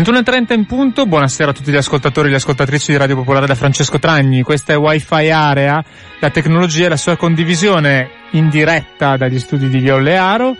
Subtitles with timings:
[0.00, 3.54] 21.30 in punto, buonasera a tutti gli ascoltatori e le ascoltatrici di Radio Popolare da
[3.54, 5.84] Francesco Tragni, questa è Wi-Fi Area,
[6.20, 10.56] la tecnologia e la sua condivisione in diretta dagli studi di Viollearo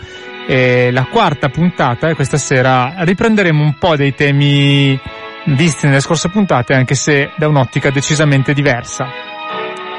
[0.46, 5.00] e la quarta puntata e questa sera riprenderemo un po' dei temi
[5.46, 9.06] visti nelle scorse puntate anche se da un'ottica decisamente diversa.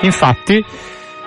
[0.02, 0.64] Infatti,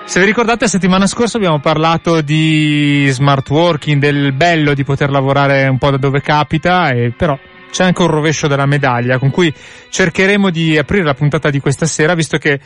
[0.05, 5.09] se vi ricordate, la settimana scorsa abbiamo parlato di smart working, del bello di poter
[5.09, 7.37] lavorare un po' da dove capita, e però
[7.75, 9.53] c'è anche un rovescio della medaglia con cui
[9.89, 12.57] cercheremo di aprire la puntata di questa sera visto che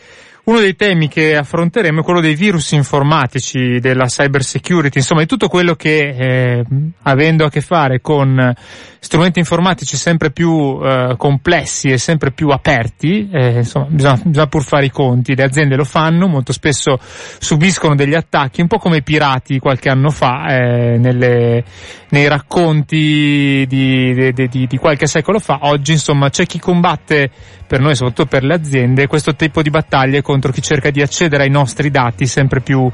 [0.45, 5.27] uno dei temi che affronteremo è quello dei virus informatici, della cyber security, insomma di
[5.27, 6.65] tutto quello che eh,
[7.03, 8.55] avendo a che fare con
[8.99, 14.63] strumenti informatici sempre più eh, complessi e sempre più aperti, eh, insomma bisogna, bisogna, pur
[14.63, 18.97] fare i conti, le aziende lo fanno, molto spesso subiscono degli attacchi, un po' come
[18.97, 21.63] i pirati qualche anno fa eh, nelle,
[22.09, 27.29] nei racconti di, di, di, di qualche secolo fa, oggi insomma c'è chi combatte
[27.69, 31.41] per noi, soprattutto per le aziende, questo tipo di battaglie contro chi cerca di accedere
[31.41, 32.87] ai nostri dati sempre più,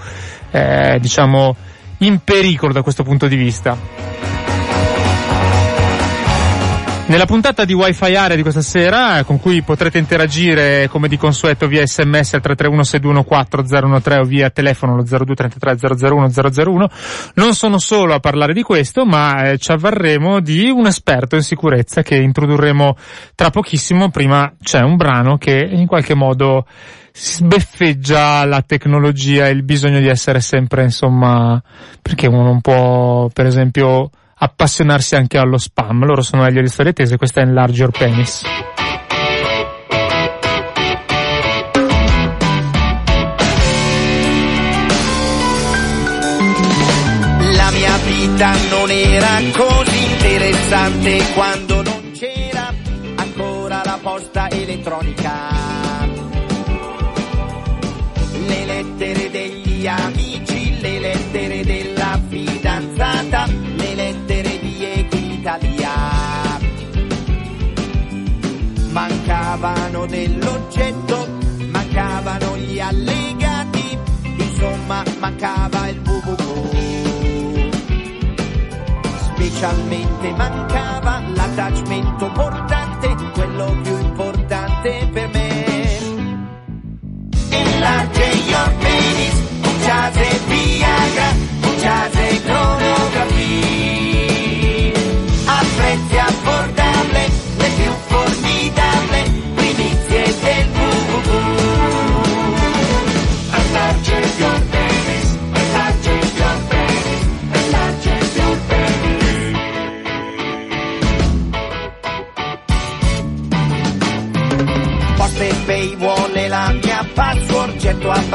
[0.51, 1.53] eh, diciamo,
[1.97, 3.77] in pericolo da questo punto di vista.
[7.07, 11.67] Nella puntata di Wi-Fi Area di questa sera, con cui potrete interagire come di consueto
[11.67, 15.77] via sms al 331-621-4013 o via telefono lo 0233
[17.35, 21.43] non sono solo a parlare di questo, ma eh, ci avvarremo di un esperto in
[21.43, 22.97] sicurezza che introdurremo
[23.35, 24.09] tra pochissimo.
[24.09, 26.65] Prima c'è un brano che in qualche modo
[27.17, 31.61] sbeffeggia la tecnologia e il bisogno di essere sempre, insomma,
[32.01, 36.03] perché uno non può, per esempio, appassionarsi anche allo spam.
[36.05, 38.43] Loro sono meglio di storie tese, questa è Enlarge Your Penis.
[47.53, 52.73] La mia vita non era così interessante quando non c'era
[53.15, 55.54] ancora la posta elettronica.
[69.55, 71.27] Mancavano dell'oggetto,
[71.71, 73.97] mancavano gli allegati,
[74.35, 77.69] insomma mancava il www.
[79.33, 85.65] Specialmente mancava l'attachmento portante, quello più importante per me.
[87.49, 89.39] Enlarge your penis,
[89.79, 90.44] Viagra,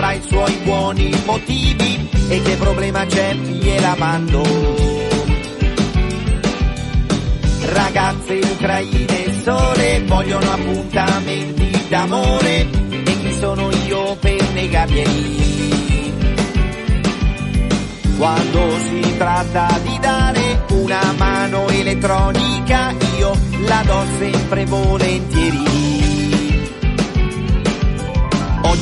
[0.00, 4.42] avrà i suoi buoni motivi e che problema c'è gliela mando.
[7.60, 15.38] Ragazze ucraine sole vogliono appuntamenti d'amore e chi sono io per negarglieli?
[18.16, 26.09] Quando si tratta di dare una mano elettronica io la do sempre volentieri.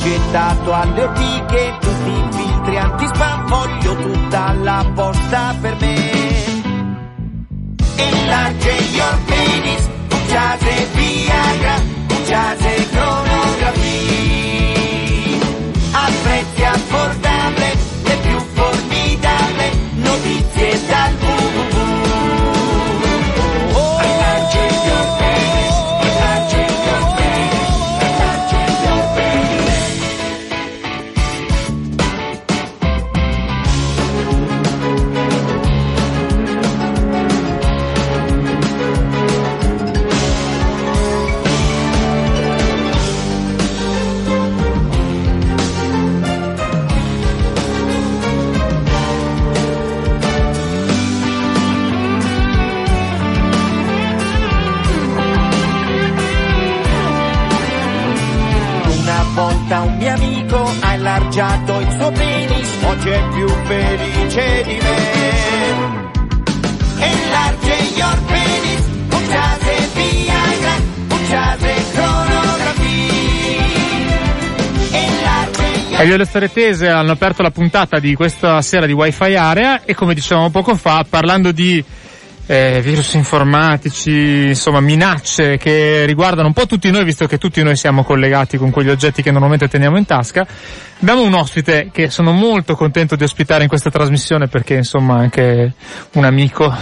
[0.09, 6.97] Gettato alle ortiche tutti i filtri anti-spam, voglio tutta la posta per me.
[7.95, 13.28] Enlarge your penis, Uciase Viagra, Uciase cronografie.
[63.09, 66.07] Penis, oggi è più felice di me.
[66.99, 70.75] Enlarge your penis, punciate Viagra,
[71.07, 72.77] punciate cronografia.
[76.01, 79.83] Elio e le storie tese hanno aperto la puntata di questa sera di Wi-Fi Area
[79.83, 81.83] e come dicevamo poco fa, parlando di
[82.51, 87.75] eh, virus informatici, insomma minacce che riguardano un po' tutti noi, visto che tutti noi
[87.75, 90.47] siamo collegati con quegli oggetti che normalmente teniamo in tasca.
[91.01, 95.21] Abbiamo un ospite che sono molto contento di ospitare in questa trasmissione perché insomma è
[95.21, 95.73] anche
[96.13, 96.75] un amico.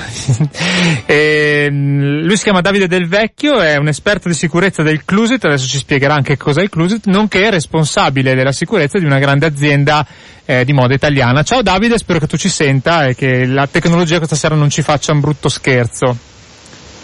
[1.05, 5.43] e, mm, lui si chiama Davide Del Vecchio, è un esperto di sicurezza del Clusit,
[5.43, 10.07] adesso ci spiegherà anche cos'è il Clusit, nonché responsabile della sicurezza di una grande azienda
[10.47, 11.43] eh, di moda italiana.
[11.43, 14.81] Ciao Davide, spero che tu ci senta e che la tecnologia questa sera non ci
[14.81, 16.17] faccia un brutto scherzo.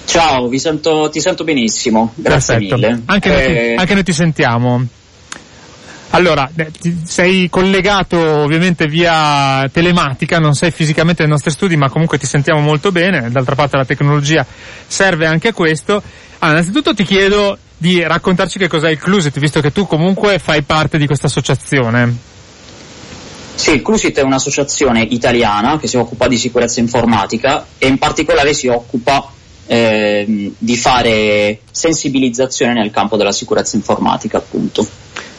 [0.06, 2.76] Ciao, sento, ti sento benissimo, grazie Perfetto.
[2.76, 3.02] mille.
[3.06, 4.86] Anche, noi ti, Eh, anche noi ti sentiamo.
[6.12, 6.72] Allora, eh,
[7.04, 12.62] sei collegato ovviamente via telematica, non sei fisicamente nei nostri studi, ma comunque ti sentiamo
[12.62, 13.30] molto bene.
[13.30, 14.46] D'altra parte la tecnologia
[14.88, 16.02] serve anche a questo.
[16.40, 20.62] Allora, innanzitutto ti chiedo di raccontarci che cos'è il Clusit, visto che tu comunque fai
[20.62, 22.32] parte di questa associazione.
[23.56, 28.54] Sì, il Clusit è un'associazione italiana che si occupa di sicurezza informatica e in particolare
[28.54, 29.32] si occupa
[29.66, 34.86] ehm, di fare sensibilizzazione nel campo della sicurezza informatica, appunto.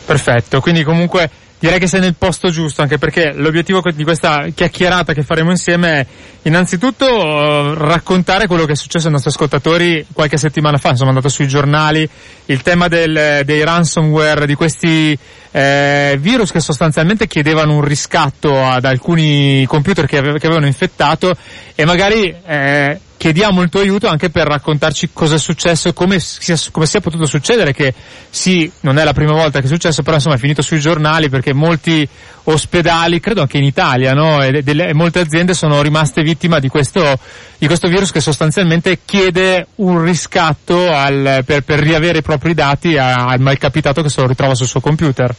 [0.05, 5.15] Perfetto, quindi comunque direi che sei nel posto giusto, anche perché l'obiettivo di questa chiacchierata
[5.15, 6.07] che faremo insieme è
[6.43, 11.15] innanzitutto eh, raccontare quello che è successo ai nostri ascoltatori qualche settimana fa, insomma è
[11.15, 12.07] andato sui giornali,
[12.47, 15.19] il tema del, dei ransomware, di questi
[15.57, 21.33] eh, virus che sostanzialmente chiedevano un riscatto ad alcuni computer che, ave- che avevano infettato
[21.77, 26.21] e magari eh, chiediamo il tuo aiuto anche per raccontarci cosa è successo e come
[26.21, 27.95] sia, come sia potuto succedere che
[28.29, 31.31] sì, non è la prima volta che è successo, però insomma è finito sui giornali
[31.31, 32.07] perché molti
[32.43, 34.43] ospedali, credo anche in Italia, no?
[34.43, 37.19] E, delle- e molte aziende sono rimaste vittima di questo,
[37.57, 42.99] di questo virus che sostanzialmente chiede un riscatto al- per, per riavere i propri dati
[42.99, 45.35] al malcapitato che se lo ritrova sul suo computer.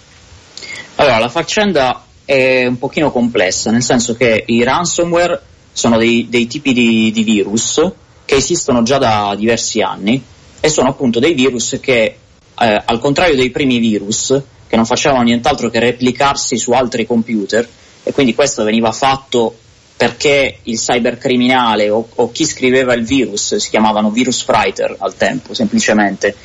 [0.96, 5.40] Allora, la faccenda è un pochino complessa, nel senso che i ransomware
[5.76, 7.86] sono dei, dei tipi di, di virus
[8.24, 10.24] che esistono già da diversi anni
[10.62, 12.18] e sono appunto dei virus che,
[12.60, 17.68] eh, al contrario dei primi virus, che non facevano nient'altro che replicarsi su altri computer,
[18.04, 19.54] e quindi questo veniva fatto
[19.98, 25.54] perché il cybercriminale o, o chi scriveva il virus si chiamavano virus writer al tempo,
[25.54, 26.36] semplicemente,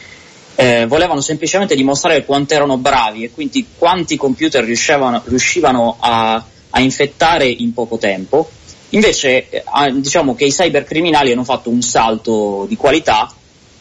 [0.57, 6.81] eh, volevano semplicemente dimostrare quanto erano bravi e quindi quanti computer riuscivano, riuscivano a, a
[6.81, 8.51] infettare in poco tempo.
[8.91, 13.33] Invece eh, ah, diciamo che i cybercriminali hanno fatto un salto di qualità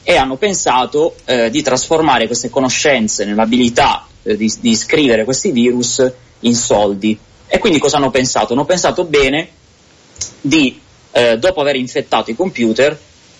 [0.03, 6.11] e hanno pensato eh, di trasformare queste conoscenze nell'abilità eh, di, di scrivere questi virus
[6.41, 7.17] in soldi.
[7.47, 8.53] E quindi cosa hanno pensato?
[8.53, 9.49] Hanno pensato bene
[10.41, 10.79] di,
[11.11, 12.97] eh, dopo aver infettato i computer,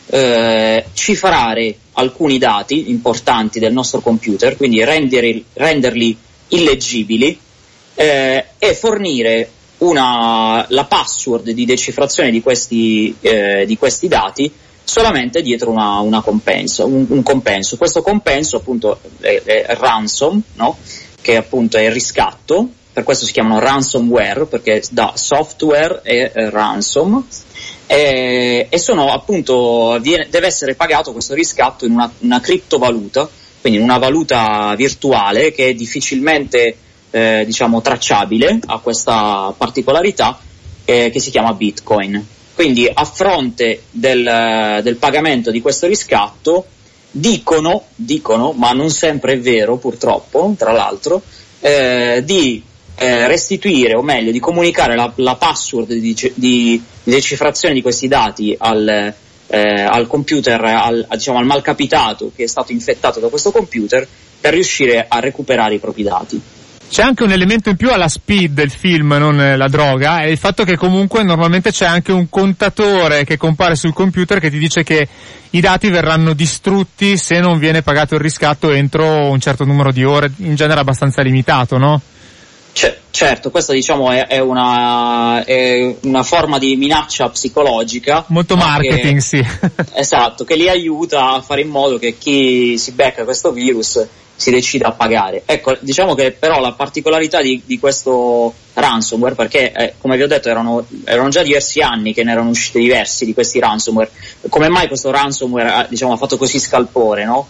[0.08, 6.18] eh, cifrare alcuni dati importanti del nostro computer, quindi rendere- renderli
[6.50, 7.40] illeggibili
[7.94, 14.52] eh, e fornire una, la password di decifrazione di questi, eh, di questi dati
[14.84, 17.78] solamente dietro una, una compenso, un, un compenso.
[17.78, 20.78] Questo compenso appunto è, è ransom, no?
[21.22, 26.50] che appunto è il riscatto, per questo si chiamano ransomware, perché da software e eh,
[26.50, 27.24] ransom,
[27.86, 33.30] e, e sono appunto, viene- deve essere pagato questo riscatto in una, una criptovaluta,
[33.62, 36.78] quindi in una valuta virtuale che è difficilmente
[37.12, 40.40] eh, diciamo tracciabile, ha questa particolarità
[40.86, 42.26] eh, che si chiama Bitcoin.
[42.54, 46.66] Quindi a fronte del, del pagamento di questo riscatto
[47.12, 51.22] dicono, dicono, ma non sempre è vero purtroppo, tra l'altro,
[51.62, 52.62] eh, di
[52.96, 58.56] eh, restituire, o meglio, di comunicare la, la password di, di- decifrazione di questi dati
[58.58, 59.14] al,
[59.48, 64.06] eh, al computer, al, a- diciamo, al malcapitato che è stato infettato da questo computer
[64.40, 66.42] per riuscire a recuperare i propri dati.
[66.90, 70.26] C'è anche un elemento in più alla speed del film, non eh, la droga, è
[70.26, 74.58] il fatto che comunque normalmente c'è anche un contatore che compare sul computer che ti
[74.58, 75.08] dice che
[75.52, 80.04] i dati verranno distrutti se non viene pagato il riscatto entro un certo numero di
[80.04, 82.02] ore, in genere abbastanza limitato, no?
[82.74, 88.26] C- certo, questa diciamo è, è una, è una forma di minaccia psicologica.
[88.30, 89.46] Molto marketing, che- sì.
[89.94, 94.08] Esatto, che li aiuta a fare in modo che chi si becca questo virus
[94.40, 95.44] si decida a pagare.
[95.46, 100.28] Ecco, diciamo che però la particolarità di, di questo ransomware, perché eh, come vi ho
[100.28, 104.10] detto erano, erano già diversi anni che ne erano usciti diversi di questi ransomware,
[104.48, 107.48] come mai questo ransomware ha, diciamo, ha fatto così scalpore, no?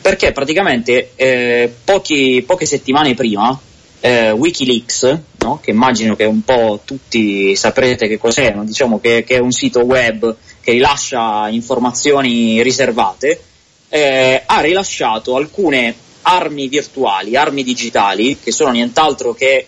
[0.00, 3.56] Perché praticamente eh, pochi- poche settimane prima
[4.00, 5.60] eh, Wikileaks, no?
[5.62, 8.64] che immagino che un po' tutti saprete che cos'è, no?
[8.64, 13.40] diciamo che, che, è un sito web che rilascia informazioni riservate,
[13.88, 19.66] eh, ha rilasciato alcune armi virtuali, armi digitali, che sono nient'altro che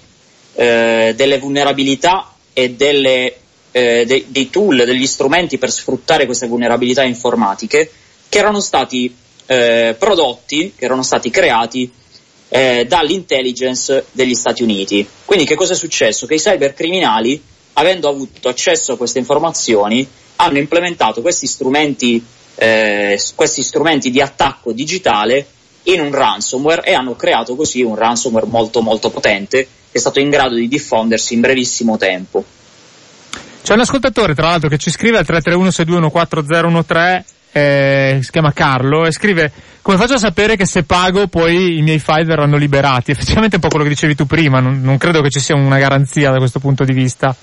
[0.55, 3.37] eh, delle vulnerabilità e delle,
[3.73, 7.91] eh, de- dei tool, degli strumenti per sfruttare queste vulnerabilità informatiche,
[8.29, 9.15] che erano stati
[9.47, 11.91] eh, prodotti, che erano stati creati
[12.49, 15.07] eh, dall'intelligence degli Stati Uniti.
[15.25, 16.27] Quindi che cosa è successo?
[16.27, 17.43] Che i cybercriminali,
[17.75, 24.73] avendo avuto accesso a queste informazioni, hanno implementato questi strumenti, eh, questi strumenti di attacco
[24.73, 25.47] digitale
[25.87, 30.21] in un ransomware e hanno creato così un ransomware molto molto potente che è stato
[30.21, 32.45] in grado di diffondersi in brevissimo tempo.
[33.62, 37.25] C'è un ascoltatore, tra l'altro, che ci scrive al 331-6214013
[37.57, 39.50] eh, si chiama Carlo e scrive
[39.81, 43.12] come faccio a sapere che se pago poi i miei file verranno liberati?
[43.12, 45.55] Effettivamente è un po' quello che dicevi tu prima, non, non credo che ci sia
[45.55, 47.35] una garanzia da questo punto di vista.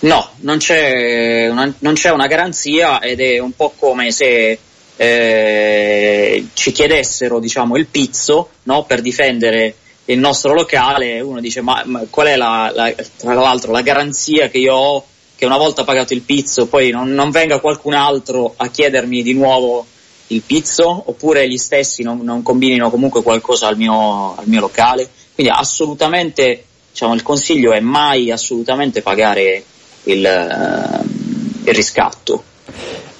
[0.00, 4.58] No, non c'è, una, non c'è una garanzia ed è un po' come se
[4.96, 9.74] eh, ci chiedessero diciamo, il pizzo no, per difendere
[10.06, 14.48] il nostro locale uno dice ma, ma qual è la, la, tra l'altro la garanzia
[14.48, 15.04] che io ho
[15.36, 19.32] che una volta pagato il pizzo poi non, non, venga qualcun altro a chiedermi di
[19.32, 19.86] nuovo
[20.28, 25.08] il pizzo oppure gli stessi non, non combinino comunque qualcosa al mio, al mio locale.
[25.34, 29.64] Quindi assolutamente diciamo, il consiglio è mai assolutamente pagare
[30.04, 32.44] il, uh, il riscatto.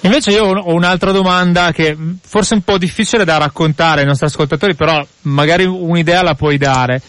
[0.05, 4.27] Invece io ho un'altra domanda che forse è un po' difficile da raccontare ai nostri
[4.27, 7.01] ascoltatori, però magari un'idea la puoi dare.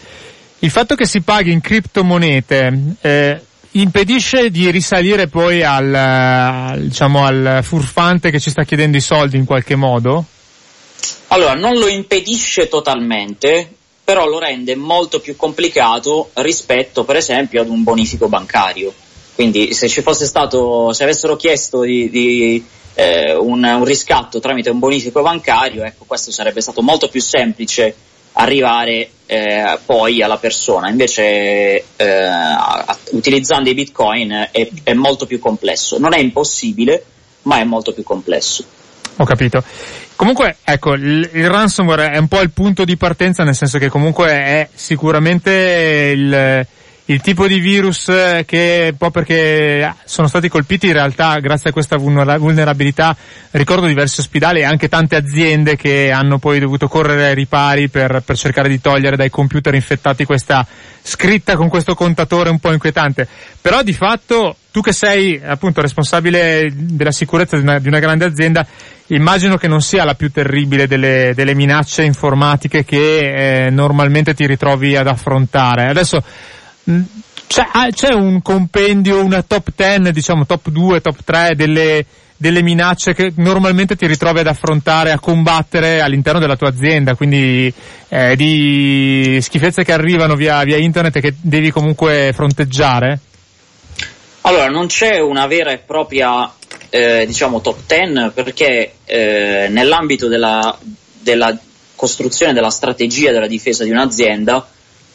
[0.59, 7.59] Il fatto che si paghi in criptomonete eh, impedisce di risalire poi al, diciamo, al
[7.61, 10.25] furfante che ci sta chiedendo i soldi in qualche modo?
[11.27, 13.71] Allora, non lo impedisce totalmente,
[14.03, 18.91] però lo rende molto più complicato rispetto, per esempio, ad un bonifico bancario.
[19.35, 22.65] Quindi se ci fosse stato, se avessero chiesto di, di
[22.99, 27.93] eh, un, un, riscatto tramite un bonifico bancario, ecco, questo sarebbe stato molto più semplice
[28.33, 30.89] arrivare eh, poi alla persona.
[30.89, 31.23] Invece
[31.95, 32.27] eh,
[33.11, 35.99] utilizzando i bitcoin è, è, molto più complesso.
[35.99, 37.03] Non è impossibile,
[37.43, 38.65] ma è molto più complesso.
[39.17, 39.63] Ho capito.
[40.15, 43.89] Comunque, ecco, il, il ransomware è un po' il punto di partenza, nel senso che
[43.89, 45.51] comunque è sicuramente
[46.15, 46.65] il,
[47.09, 48.05] il tipo di virus
[48.45, 53.15] che un po' perché sono stati colpiti in realtà grazie a questa vulnerabilità
[53.51, 58.21] ricordo diversi ospedali e anche tante aziende che hanno poi dovuto correre ai ripari per,
[58.25, 60.65] per cercare di togliere dai computer infettati questa
[61.01, 63.25] scritta con questo contatore un po' inquietante.
[63.61, 68.25] Però di fatto tu che sei appunto responsabile della sicurezza di una, di una grande
[68.25, 68.67] azienda
[69.07, 74.45] immagino che non sia la più terribile delle, delle minacce informatiche che eh, normalmente ti
[74.45, 75.85] ritrovi ad affrontare.
[75.85, 76.21] Adesso
[77.47, 82.05] c'è, ah, c'è, un compendio, una top 10, diciamo top 2, top 3 delle,
[82.37, 87.73] delle minacce che normalmente ti ritrovi ad affrontare, a combattere all'interno della tua azienda, quindi
[88.09, 93.19] eh, di schifezze che arrivano via, via internet e che devi comunque fronteggiare?
[94.41, 96.49] Allora, non c'è una vera e propria
[96.89, 100.77] eh, diciamo top 10 perché eh, nell'ambito della,
[101.19, 101.57] della
[101.95, 104.65] costruzione della strategia della difesa di un'azienda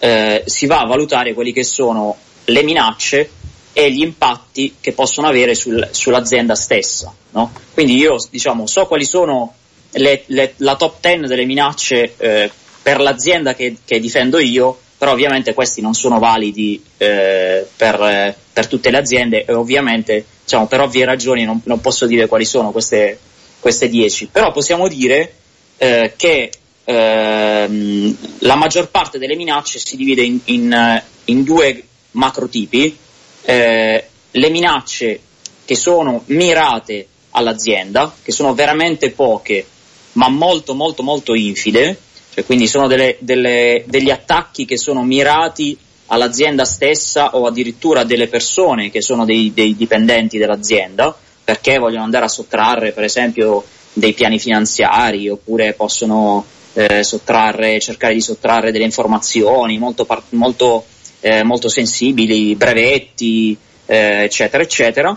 [0.04, 2.16] eh, si va a valutare quelli che sono
[2.46, 3.30] le minacce
[3.72, 7.14] e gli impatti che possono avere sul, sull'azienda stessa.
[7.30, 7.52] No?
[7.72, 9.54] Quindi io diciamo, so quali sono
[9.92, 12.50] le, le, la top 10 delle minacce eh,
[12.82, 18.66] per l'azienda che, che, difendo io, però ovviamente questi non sono validi eh, per, per,
[18.66, 22.72] tutte le aziende e ovviamente diciamo, per ovvie ragioni non, non posso dire quali sono
[22.72, 23.16] queste,
[23.60, 25.32] queste 10, però possiamo dire
[25.76, 26.50] eh, che
[26.84, 32.96] ehm, la maggior parte delle minacce si divide in, in, in due macrotipi,
[33.42, 35.20] eh, le minacce
[35.64, 39.66] che sono mirate all'azienda, che sono veramente poche,
[40.12, 41.98] ma molto molto molto infide,
[42.32, 48.28] cioè quindi sono delle, delle, degli attacchi che sono mirati all'azienda stessa o addirittura delle
[48.28, 54.12] persone che sono dei, dei dipendenti dell'azienda, perché vogliono andare a sottrarre per esempio dei
[54.12, 60.84] piani finanziari oppure possono eh, sottrarre, cercare di sottrarre delle informazioni molto, molto,
[61.20, 65.16] eh, molto sensibili, brevetti, eh, eccetera, eccetera.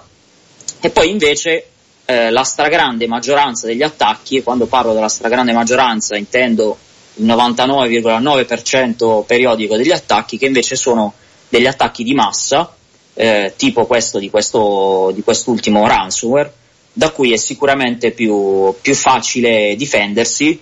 [0.82, 1.68] E poi invece
[2.06, 6.78] eh, la stragrande maggioranza degli attacchi, e quando parlo della stragrande maggioranza intendo
[7.16, 11.14] il 99,9% periodico degli attacchi, che invece sono
[11.50, 12.76] degli attacchi di massa,
[13.14, 16.54] eh, tipo questo di, questo di quest'ultimo ransomware,
[16.92, 20.62] da cui è sicuramente più, più facile difendersi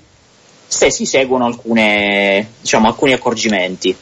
[0.67, 3.95] se si seguono alcune, diciamo, alcuni accorgimenti.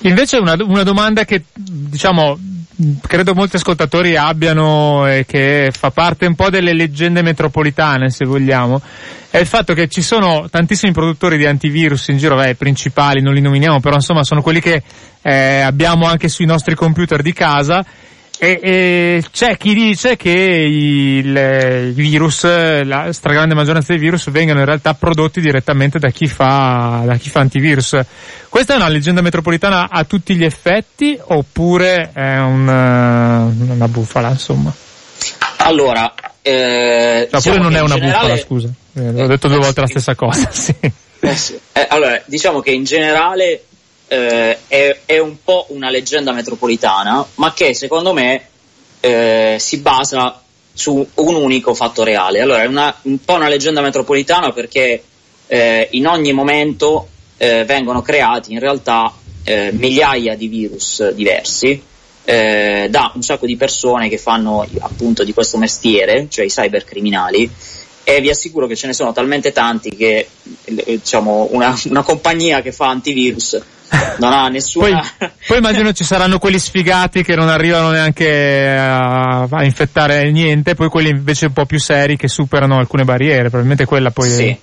[0.00, 2.38] Invece una, una domanda che diciamo
[3.00, 8.80] credo molti ascoltatori abbiano e che fa parte un po' delle leggende metropolitane, se vogliamo,
[9.30, 13.34] è il fatto che ci sono tantissimi produttori di antivirus in giro, beh, principali non
[13.34, 14.82] li nominiamo, però insomma sono quelli che
[15.22, 17.84] eh, abbiamo anche sui nostri computer di casa
[18.38, 22.44] e, e, c'è chi dice che il, i virus,
[22.84, 27.30] la stragrande maggioranza dei virus vengano in realtà prodotti direttamente da chi fa, da chi
[27.30, 27.98] fa antivirus.
[28.48, 34.28] Questa è una leggenda metropolitana a tutti gli effetti oppure è un, eh, una bufala,
[34.28, 34.72] insomma?
[35.58, 36.12] Allora,
[36.42, 38.20] eh, no, diciamo non è una generale...
[38.20, 38.68] bufala, scusa.
[38.94, 40.74] Eh, ho detto due volte la stessa cosa, sì.
[41.20, 41.58] Eh sì.
[41.72, 43.64] Eh, allora, diciamo che in generale
[44.08, 48.48] eh, è, è, un po' una leggenda metropolitana, ma che secondo me
[49.00, 50.40] eh, si basa
[50.72, 52.40] su un unico fatto reale.
[52.40, 55.02] Allora, è una, un po' una leggenda metropolitana perché
[55.46, 59.12] eh, in ogni momento eh, vengono creati in realtà
[59.44, 61.82] eh, migliaia di virus diversi
[62.24, 67.48] eh, da un sacco di persone che fanno appunto di questo mestiere, cioè i cybercriminali,
[68.08, 70.28] e vi assicuro che ce ne sono talmente tanti che
[70.64, 73.60] diciamo, una, una compagnia che fa antivirus
[74.18, 75.00] non ha nessuna.
[75.18, 80.76] Poi, poi, immagino ci saranno quelli sfigati che non arrivano neanche a, a, infettare niente,
[80.76, 84.28] poi quelli invece un po' più seri che superano alcune barriere, probabilmente quella poi.
[84.30, 84.58] Sì, è...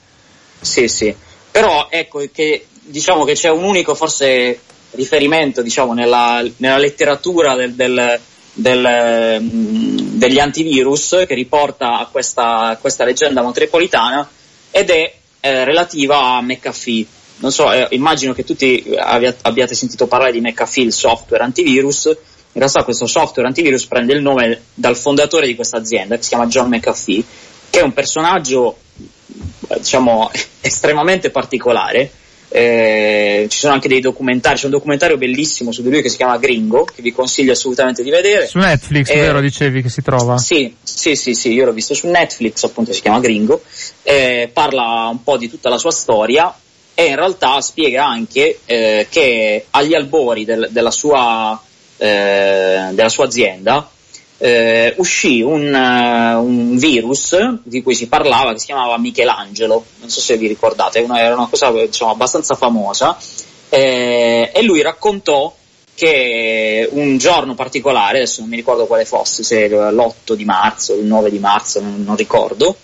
[0.62, 1.14] sì, sì.
[1.52, 4.58] Però ecco che diciamo che c'è un unico forse
[4.91, 8.20] riferimento diciamo, nella, nella letteratura del, del,
[8.54, 14.30] del, mm, degli antivirus che riporta a questa, a questa leggenda metropolitana
[14.72, 17.06] ed è eh, relativa a McAfee
[17.38, 22.06] non so, eh, immagino che tutti abbiate sentito parlare di McAfee, il software antivirus.
[22.06, 26.30] In realtà questo software antivirus prende il nome dal fondatore di questa azienda, che si
[26.30, 27.24] chiama John McAfee,
[27.70, 28.78] che è un personaggio,
[29.78, 32.12] diciamo, estremamente particolare.
[32.56, 36.18] Eh, ci sono anche dei documentari, c'è un documentario bellissimo su di lui che si
[36.18, 38.46] chiama Gringo, che vi consiglio assolutamente di vedere.
[38.46, 40.38] Su Netflix, eh, vero, dicevi che si trova?
[40.38, 43.63] Sì, sì, sì, sì, io l'ho visto su Netflix, appunto si chiama Gringo,
[44.04, 46.56] eh, parla un po' di tutta la sua storia
[46.94, 51.60] e in realtà spiega anche eh, che agli albori del, della, sua,
[51.98, 53.89] eh, della, sua, azienda
[54.43, 60.10] eh, uscì un, uh, un, virus di cui si parlava che si chiamava Michelangelo, non
[60.10, 63.17] so se vi ricordate, una, era una cosa diciamo, abbastanza famosa
[63.69, 65.56] eh, e lui raccontò
[65.95, 71.06] che un giorno particolare, adesso non mi ricordo quale fosse, se l'8 di marzo, il
[71.06, 72.75] 9 di marzo, non, non ricordo,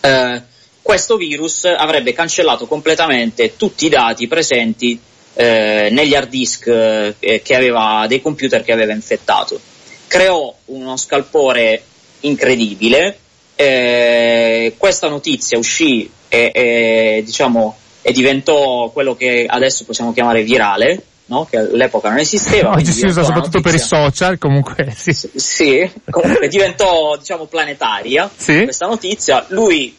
[0.00, 0.42] eh,
[0.82, 4.98] questo virus avrebbe cancellato completamente tutti i dati presenti
[5.34, 9.72] eh, negli hard disk eh, che aveva, dei computer che aveva infettato.
[10.06, 11.82] Creò uno scalpore
[12.20, 13.18] incredibile.
[13.56, 21.02] Eh, questa notizia uscì e, e, diciamo, e diventò quello che adesso possiamo chiamare virale,
[21.26, 21.46] no?
[21.48, 22.70] che all'epoca non esisteva.
[22.70, 25.12] Oggi si usa soprattutto per i social, comunque sì.
[25.12, 28.64] S- sì, comunque diventò diciamo planetaria sì?
[28.64, 29.44] questa notizia.
[29.48, 29.96] Lui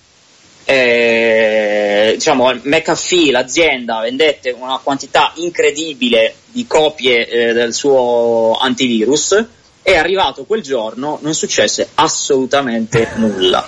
[0.65, 9.45] eh, diciamo, McAfee, l'azienda, vendette una quantità incredibile di copie eh, del suo antivirus.
[9.85, 13.63] È arrivato quel giorno, non successe assolutamente nulla.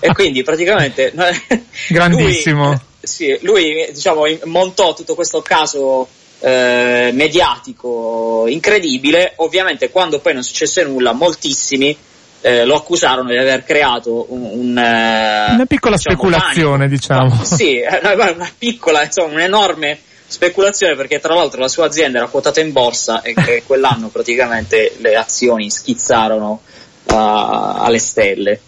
[0.00, 1.12] e quindi praticamente.
[1.86, 2.70] Grandissimo.
[2.70, 6.08] Lui, sì, lui diciamo, montò tutto questo caso
[6.40, 9.34] eh, mediatico incredibile.
[9.36, 11.96] Ovviamente, quando poi non successe nulla, moltissimi
[12.40, 16.96] eh, lo accusarono di aver creato un, un eh, una piccola diciamo, speculazione, panico.
[16.96, 17.44] diciamo.
[17.44, 22.70] Sì, una piccola, insomma, un'enorme speculazione perché tra l'altro la sua azienda era quotata in
[22.70, 26.60] borsa e che quell'anno praticamente le azioni schizzarono
[27.04, 28.60] uh, alle stelle.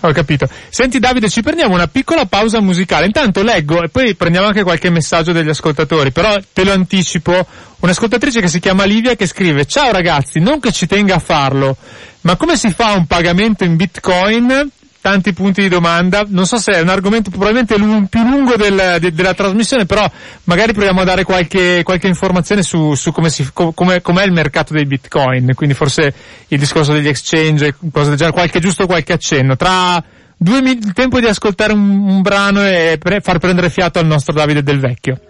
[0.00, 0.46] Ho capito.
[0.68, 3.06] Senti Davide, ci prendiamo una piccola pausa musicale.
[3.06, 7.46] Intanto leggo e poi prendiamo anche qualche messaggio degli ascoltatori, però te lo anticipo.
[7.80, 11.76] Un'ascoltatrice che si chiama Livia che scrive Ciao ragazzi, non che ci tenga a farlo,
[12.22, 14.70] ma come si fa un pagamento in bitcoin?
[15.06, 16.24] Tanti punti di domanda.
[16.26, 17.76] Non so se è un argomento probabilmente
[18.10, 20.04] più lungo del, de- della trasmissione, però
[20.44, 24.32] magari proviamo a dare qualche, qualche informazione su, su come si, com- come, com'è il
[24.32, 25.52] mercato dei bitcoin.
[25.54, 26.12] Quindi forse
[26.48, 29.54] il discorso degli exchange, cose del genere, qualche, giusto qualche accenno.
[29.54, 30.02] Tra
[30.36, 34.06] due minuti, il tempo di ascoltare un, un brano e pre- far prendere fiato al
[34.06, 35.20] nostro Davide del Vecchio.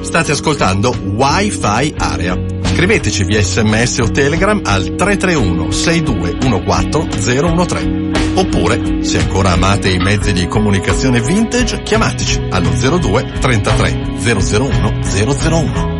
[0.00, 8.11] State ascoltando Wi-Fi Area Scriveteci via sms o telegram al 331 6214 013.
[8.34, 15.91] Oppure, se ancora amate i mezzi di comunicazione vintage, chiamateci allo 02 33 001 001.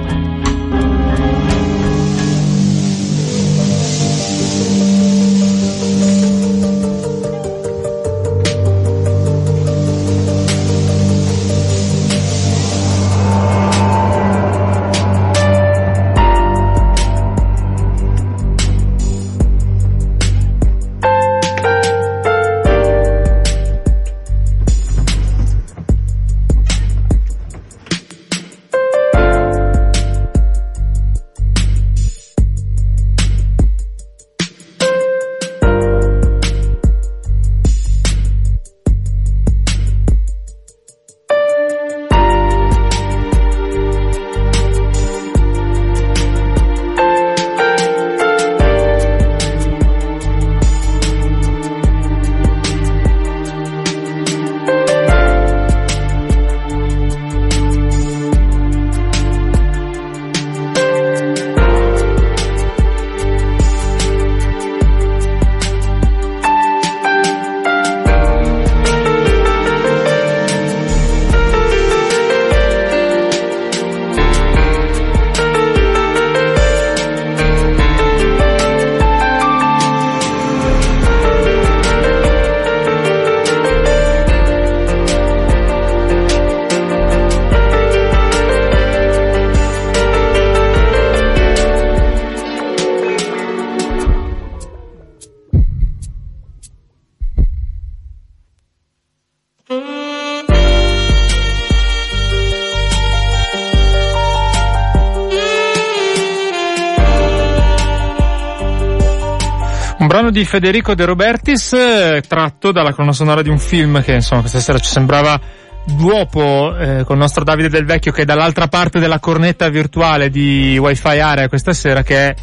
[110.33, 114.61] Di Federico De Robertis eh, tratto dalla colonna sonora di un film che insomma questa
[114.61, 115.39] sera ci sembrava
[115.85, 120.31] duopo eh, con il nostro Davide Del Vecchio che è dall'altra parte della cornetta virtuale
[120.31, 122.35] di Wi-Fi Area questa sera che è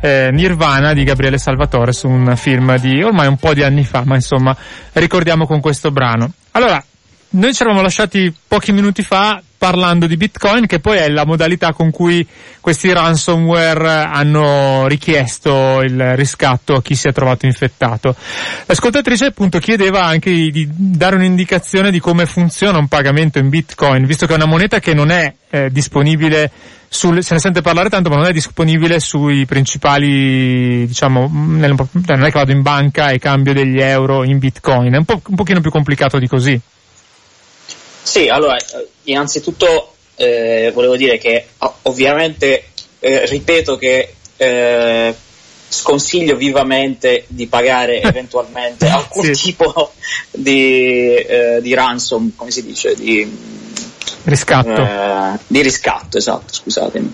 [0.00, 4.02] eh, Nirvana di Gabriele Salvatore su un film di ormai un po' di anni fa,
[4.04, 4.54] ma insomma
[4.92, 6.30] ricordiamo con questo brano.
[6.52, 6.82] Allora,
[7.30, 11.72] noi ci eravamo lasciati pochi minuti fa parlando di Bitcoin, che poi è la modalità
[11.72, 12.26] con cui
[12.60, 18.14] questi ransomware hanno richiesto il riscatto a chi si è trovato infettato.
[18.66, 24.26] L'ascoltatrice appunto chiedeva anche di dare un'indicazione di come funziona un pagamento in Bitcoin, visto
[24.26, 26.50] che è una moneta che non è eh, disponibile
[26.88, 32.24] sul, se ne sente parlare tanto, ma non è disponibile sui principali, diciamo, nel, non
[32.24, 35.36] è che vado in banca e cambio degli euro in bitcoin, è un, po', un
[35.36, 36.60] pochino più complicato di così.
[38.08, 41.46] Sì, allora, eh, innanzitutto eh, volevo dire che
[41.82, 42.64] ovviamente
[42.98, 45.14] eh, ripeto che eh,
[45.68, 49.52] sconsiglio vivamente di pagare eventualmente alcun sì.
[49.52, 49.92] tipo
[50.30, 53.56] di, eh, di ransom, come si dice, di
[54.24, 54.82] Riscatto.
[54.82, 57.10] Eh, di riscatto, esatto, scusatemi.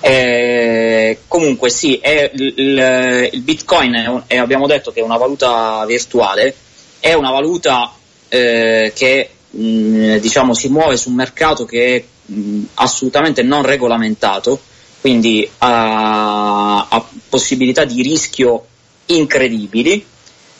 [0.00, 5.16] Eh, comunque sì, è il, il, Bitcoin è un, è, abbiamo detto che è una
[5.16, 6.56] valuta virtuale,
[6.98, 7.92] è una valuta
[8.28, 14.60] che mh, diciamo, si muove su un mercato che è mh, assolutamente non regolamentato,
[15.00, 18.66] quindi ha, ha possibilità di rischio
[19.06, 20.04] incredibili.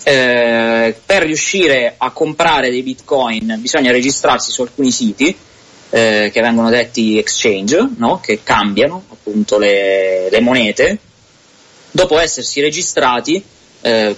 [0.03, 5.37] Eh, per riuscire a comprare dei bitcoin bisogna registrarsi su alcuni siti
[5.91, 8.21] eh, che vengono detti exchange, no?
[8.21, 10.99] che cambiano appunto le, le, monete,
[11.91, 13.43] dopo essersi registrati,
[13.87, 14.17] eh,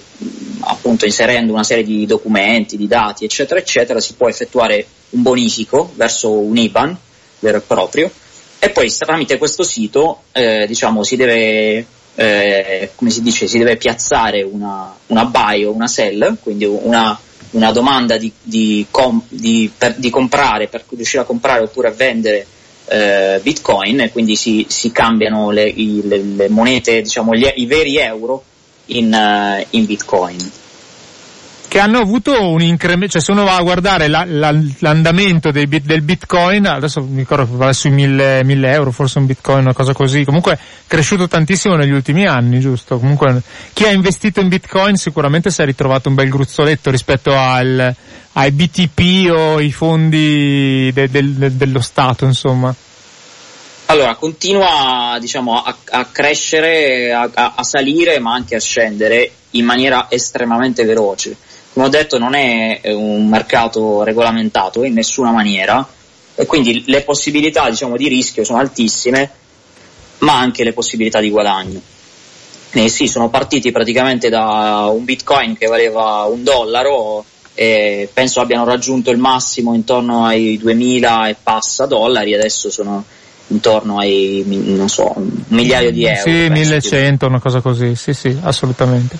[0.61, 5.91] appunto inserendo una serie di documenti, di dati, eccetera, eccetera, si può effettuare un bonifico
[5.93, 6.97] verso un IBAN
[7.39, 8.11] vero e proprio.
[8.57, 14.41] E poi tramite questo sito eh, diciamo si deve eh, si dice si deve piazzare
[14.41, 15.31] una, una
[15.65, 17.17] o una sell quindi una,
[17.51, 21.91] una domanda di, di, com, di, per, di, comprare, per riuscire a comprare oppure a
[21.91, 22.45] vendere
[22.87, 27.97] eh, bitcoin quindi si, si cambiano le, i, le, le monete, diciamo gli, i veri
[27.97, 28.43] euro
[28.89, 30.51] in, uh, in bitcoin
[31.69, 35.67] che hanno avuto un incremento, cioè se uno va a guardare la, la, l'andamento dei,
[35.67, 39.73] del bitcoin, adesso mi ricordo che va sui 1000, 1000 euro, forse un bitcoin, una
[39.73, 42.97] cosa così, comunque è cresciuto tantissimo negli ultimi anni, giusto?
[42.97, 47.95] Comunque chi ha investito in bitcoin sicuramente si è ritrovato un bel gruzzoletto rispetto al,
[48.33, 52.73] ai BTP o i fondi de, de, de, dello Stato, insomma.
[53.89, 60.07] Allora, continua diciamo, a, a crescere, a, a salire, ma anche a scendere in maniera
[60.09, 61.35] estremamente veloce
[61.73, 65.87] come ho detto non è un mercato regolamentato in nessuna maniera
[66.35, 69.31] e quindi le possibilità diciamo, di rischio sono altissime
[70.19, 71.81] ma anche le possibilità di guadagno.
[72.71, 77.23] Eh sì, sono partiti praticamente da un bitcoin che valeva un dollaro
[77.53, 83.05] e penso abbiano raggiunto il massimo intorno ai 2000 e passa dollari, adesso sono
[83.49, 86.21] intorno ai, non so, un migliaio di euro.
[86.21, 89.17] Sì, 1100, una cosa così, sì, sì, assolutamente.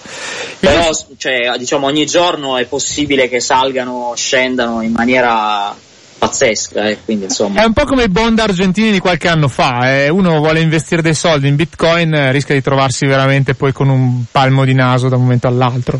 [0.60, 5.76] Però, cioè, diciamo, ogni giorno è possibile che salgano, scendano in maniera
[6.20, 7.62] pazzesca, eh, quindi insomma.
[7.62, 10.10] È un po' come i bond argentini di qualche anno fa, eh.
[10.10, 14.24] uno vuole investire dei soldi in bitcoin, eh, rischia di trovarsi veramente poi con un
[14.30, 16.00] palmo di naso da un momento all'altro.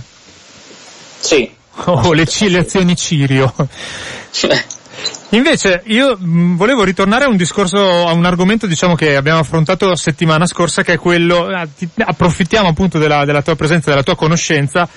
[1.20, 1.58] Sì.
[1.86, 3.54] Oh, le ciliazioni Cirio.
[5.32, 9.96] Invece io mh, volevo ritornare a un discorso, a un argomento diciamo che abbiamo affrontato
[9.96, 14.16] settimana scorsa che è quello, eh, ti, approfittiamo appunto della, della, tua presenza, della tua
[14.16, 14.90] conoscenza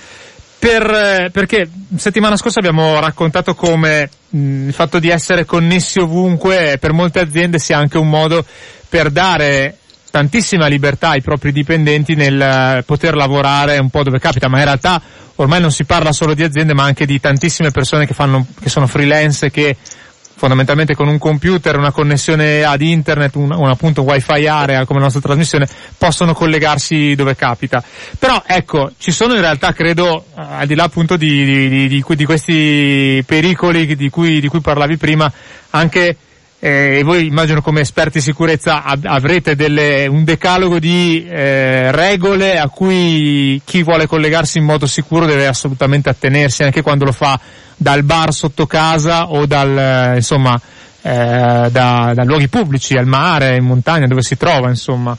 [0.58, 6.78] per, eh, perché settimana scorsa abbiamo raccontato come mh, il fatto di essere connessi ovunque
[6.80, 8.42] per molte aziende sia anche un modo
[8.88, 9.76] per dare
[10.10, 14.64] tantissima libertà ai propri dipendenti nel eh, poter lavorare un po' dove capita, ma in
[14.64, 15.00] realtà
[15.36, 18.70] ormai non si parla solo di aziende ma anche di tantissime persone che fanno, che
[18.70, 19.76] sono freelance che
[20.42, 25.04] fondamentalmente con un computer, una connessione ad internet, un, un appunto wifi area come la
[25.04, 27.80] nostra trasmissione, possono collegarsi dove capita.
[28.18, 32.04] Però ecco, ci sono in realtà credo, eh, al di là appunto di, di, di,
[32.04, 35.32] di questi pericoli di cui, di cui parlavi prima,
[35.70, 36.16] anche
[36.58, 41.92] eh, e voi immagino come esperti di sicurezza av- avrete delle, un decalogo di eh,
[41.92, 47.12] regole a cui chi vuole collegarsi in modo sicuro deve assolutamente attenersi anche quando lo
[47.12, 47.38] fa
[47.82, 50.58] dal bar sotto casa o dal, eh, insomma,
[51.02, 55.16] eh, da, da luoghi pubblici, al mare, in montagna, dove si trova, insomma.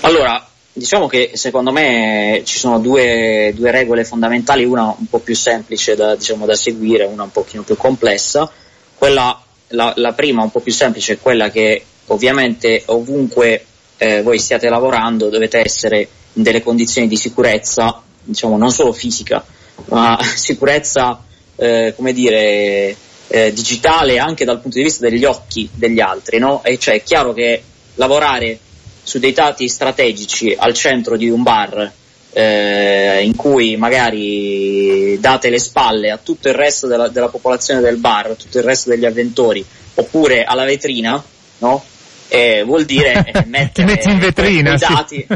[0.00, 5.34] Allora, diciamo che secondo me ci sono due, due regole fondamentali, una un po' più
[5.34, 8.50] semplice da, diciamo, da seguire, una un pochino più complessa.
[8.98, 13.64] Quella la, la, prima, un po' più semplice, è quella che ovviamente ovunque
[13.96, 19.44] eh, voi stiate lavorando dovete essere in delle condizioni di sicurezza diciamo non solo fisica,
[19.86, 21.22] ma sicurezza,
[21.56, 22.96] eh, come dire,
[23.28, 26.62] eh, digitale anche dal punto di vista degli occhi degli altri, no?
[26.64, 27.62] E cioè è chiaro che
[27.94, 28.58] lavorare
[29.02, 31.92] su dei dati strategici al centro di un bar
[32.32, 37.98] eh, in cui magari date le spalle a tutto il resto della, della, popolazione del
[37.98, 41.22] bar, a tutto il resto degli avventori, oppure alla vetrina,
[41.58, 41.84] no?
[42.28, 45.26] Eh, vuol dire eh, mettere in vetrina, i dati.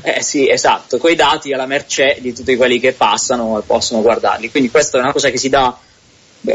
[0.02, 4.50] Eh, sì, esatto, quei dati alla mercé di tutti quelli che passano e possono guardarli.
[4.50, 5.76] Quindi questa è una cosa che si dà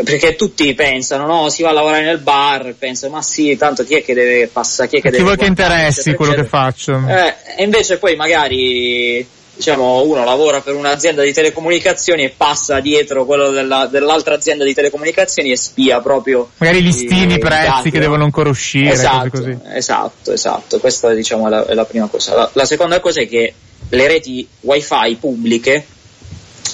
[0.04, 3.96] perché tutti pensano, no, si va a lavorare nel bar, pensano, ma sì, tanto chi
[3.96, 7.02] è che deve passare, chi è che chi deve vuoi che interessi quello che faccio?
[7.08, 9.26] Eh, e invece poi magari
[9.60, 14.74] diciamo, uno lavora per un'azienda di telecomunicazioni e passa dietro quello della, dell'altra azienda di
[14.74, 18.92] telecomunicazioni e spia proprio magari listini, i prezzi dati, che devono ancora uscire.
[18.92, 19.58] Esatto, così.
[19.74, 20.80] esatto, esatto.
[20.80, 22.36] Questa diciamo, è, la, è la prima cosa.
[22.36, 23.54] La, la, seconda cosa è che
[23.90, 25.86] le reti wifi pubbliche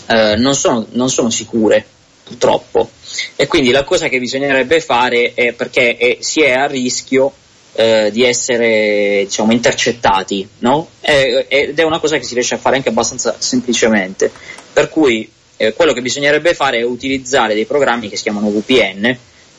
[0.05, 1.83] eh, non, sono, non sono sicure,
[2.23, 2.91] purtroppo.
[3.35, 7.33] E quindi la cosa che bisognerebbe fare è perché è, si è a rischio
[7.75, 10.87] eh, di essere diciamo, intercettati, no?
[11.01, 14.31] eh, ed è una cosa che si riesce a fare anche abbastanza semplicemente.
[14.71, 19.17] Per cui eh, quello che bisognerebbe fare è utilizzare dei programmi che si chiamano VPN,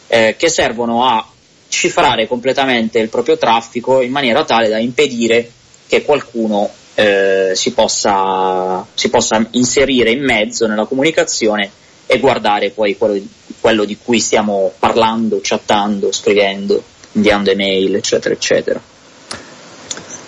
[0.09, 1.29] eh, che servono a
[1.69, 5.51] cifrare completamente il proprio traffico in maniera tale da impedire
[5.87, 11.71] che qualcuno eh, si possa, si, possa, inserire in mezzo nella comunicazione
[12.07, 13.21] e guardare poi quello,
[13.61, 16.83] quello di cui stiamo parlando, chattando, scrivendo
[17.17, 18.81] inviando email, eccetera, eccetera.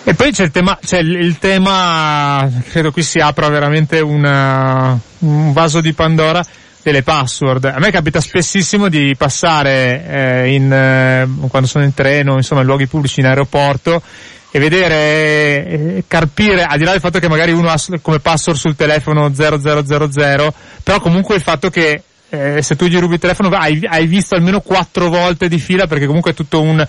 [0.03, 5.53] E poi c'è il tema, c'è il, tema credo qui si apra veramente una, un
[5.53, 6.43] vaso di Pandora
[6.81, 7.65] delle password.
[7.65, 12.67] A me capita spessissimo di passare eh, in, eh, quando sono in treno, insomma in
[12.67, 14.01] luoghi pubblici in aeroporto
[14.51, 18.57] e vedere, eh, carpire, al di là del fatto che magari uno ha come password
[18.57, 23.49] sul telefono 0000, però comunque il fatto che eh, se tu gli rubi il telefono
[23.49, 26.79] hai, hai, visto almeno quattro volte di fila perché comunque è tutto un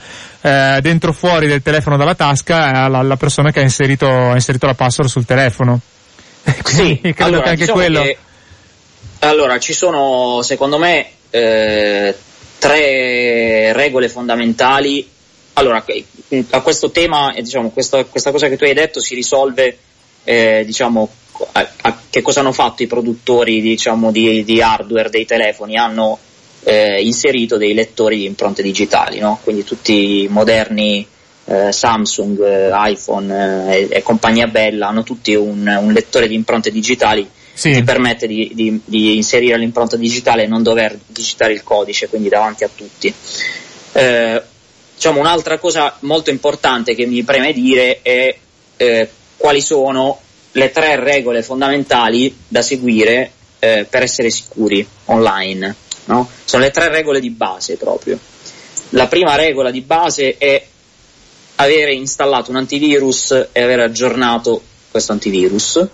[0.43, 4.35] eh, dentro fuori del telefono dalla tasca eh, la, la, persona che ha inserito, ha
[4.35, 5.81] inserito, la password sul telefono.
[6.65, 8.03] Sì, credo allora, che anche diciamo quello.
[8.03, 8.19] Che,
[9.21, 12.15] allora, ci sono secondo me eh,
[12.59, 15.09] tre regole fondamentali.
[15.55, 15.85] Allora,
[16.51, 19.79] a questo tema, diciamo, questa, questa cosa che tu hai detto si risolve
[20.25, 21.09] eh, diciamo,
[21.53, 25.77] a, a, che cosa hanno fatto i produttori diciamo, di, di hardware dei telefoni?
[25.77, 26.19] Hanno
[26.65, 29.39] eh, inserito dei lettori di impronte digitali, no?
[29.43, 31.07] quindi tutti i moderni
[31.47, 36.71] eh, Samsung, eh, iPhone eh, e compagnia bella hanno tutti un, un lettore di impronte
[36.71, 37.73] digitali sì.
[37.73, 42.29] che permette di, di, di, inserire l'impronta digitale e non dover digitare il codice, quindi
[42.29, 43.13] davanti a tutti.
[43.93, 44.43] Eh,
[44.95, 48.37] diciamo, un'altra cosa molto importante che mi preme dire è
[48.77, 50.21] eh, quali sono
[50.53, 55.75] le tre regole fondamentali da seguire eh, per essere sicuri online.
[56.07, 56.29] No?
[56.45, 58.19] Sono le tre regole di base proprio.
[58.91, 60.67] La prima regola di base è
[61.57, 65.87] avere installato un antivirus e aver aggiornato questo antivirus.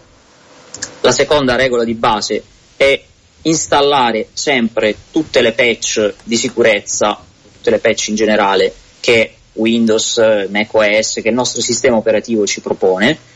[1.01, 2.42] La seconda regola di base
[2.77, 3.03] è
[3.42, 7.21] installare sempre tutte le patch di sicurezza,
[7.53, 13.35] tutte le patch in generale che Windows, macOS, che il nostro sistema operativo ci propone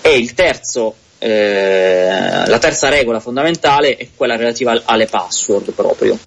[0.00, 6.18] e il terzo, eh, la terza regola fondamentale è quella relativa alle password proprio.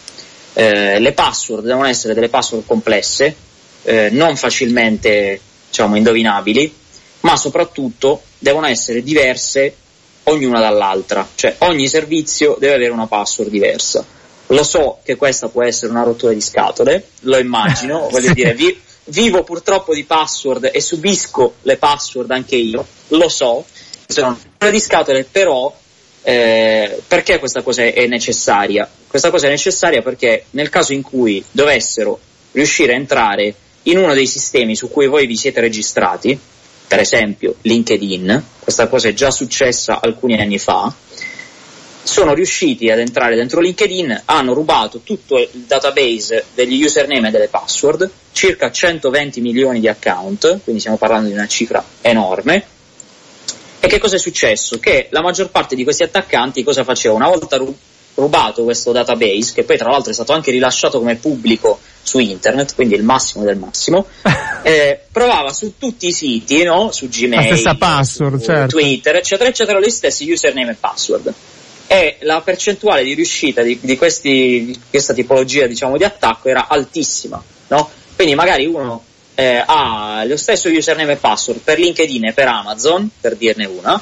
[0.53, 3.35] Eh, le password devono essere delle password complesse,
[3.83, 6.73] eh, non facilmente diciamo, indovinabili,
[7.21, 9.75] ma soprattutto devono essere diverse
[10.23, 14.05] ognuna dall'altra, cioè ogni servizio deve avere una password diversa.
[14.47, 18.77] Lo so che questa può essere una rottura di scatole, lo immagino, voglio dire, vi,
[19.11, 23.65] vivo purtroppo di password e subisco le password anche io, lo so,
[24.07, 24.37] sono
[24.69, 25.73] di scatole, però
[26.23, 28.89] eh, perché questa cosa è necessaria?
[29.07, 32.19] Questa cosa è necessaria perché nel caso in cui dovessero
[32.51, 36.37] riuscire a entrare in uno dei sistemi su cui voi vi siete registrati,
[36.87, 40.93] per esempio LinkedIn, questa cosa è già successa alcuni anni fa,
[42.03, 47.47] sono riusciti ad entrare dentro LinkedIn, hanno rubato tutto il database degli username e delle
[47.47, 52.65] password, circa 120 milioni di account, quindi stiamo parlando di una cifra enorme.
[53.79, 54.79] E che cosa è successo?
[54.79, 57.15] Che la maggior parte di questi attaccanti cosa faceva?
[57.15, 57.59] Una volta
[58.13, 62.75] rubato questo database, che poi tra l'altro è stato anche rilasciato come pubblico su internet,
[62.75, 64.05] quindi il massimo del massimo,
[64.63, 66.91] eh, provava su tutti i siti, no?
[66.91, 68.77] su Gmail, password, su certo.
[68.77, 71.33] Twitter, eccetera, eccetera, gli stessi username e password
[71.91, 76.67] e la percentuale di riuscita di, di, questi, di questa tipologia diciamo, di attacco era
[76.69, 77.43] altissima.
[77.67, 77.89] No?
[78.15, 79.03] Quindi magari uno
[79.35, 84.01] eh, ha lo stesso username e password per LinkedIn e per Amazon, per dirne una,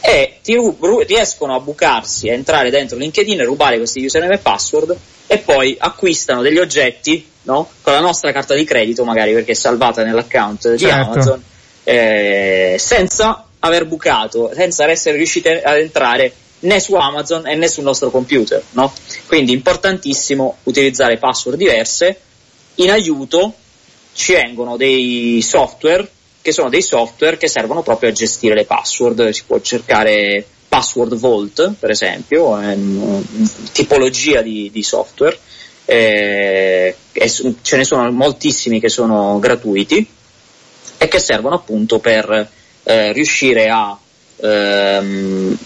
[0.00, 4.96] e ti ru- riescono a bucarsi, a entrare dentro LinkedIn, rubare questi username e password
[5.28, 7.70] e poi acquistano degli oggetti no?
[7.82, 11.10] con la nostra carta di credito magari perché è salvata nell'account di Certo.
[11.12, 11.44] Amazon
[11.84, 17.84] eh, senza aver bucato, senza essere riusciti ad entrare né su Amazon e né sul
[17.84, 18.62] nostro computer.
[18.72, 18.92] No?
[19.26, 22.20] Quindi importantissimo utilizzare password diverse.
[22.76, 23.54] In aiuto
[24.12, 26.08] ci vengono dei software
[26.40, 29.28] che sono dei software che servono proprio a gestire le password.
[29.30, 33.20] Si può cercare Password Vault, per esempio, è una
[33.72, 35.38] tipologia di, di software.
[35.84, 36.94] eh,
[37.62, 40.06] ce ne sono moltissimi che sono gratuiti
[40.98, 42.50] e che servono appunto per
[42.82, 43.98] eh, riuscire a
[44.40, 45.56] ehm,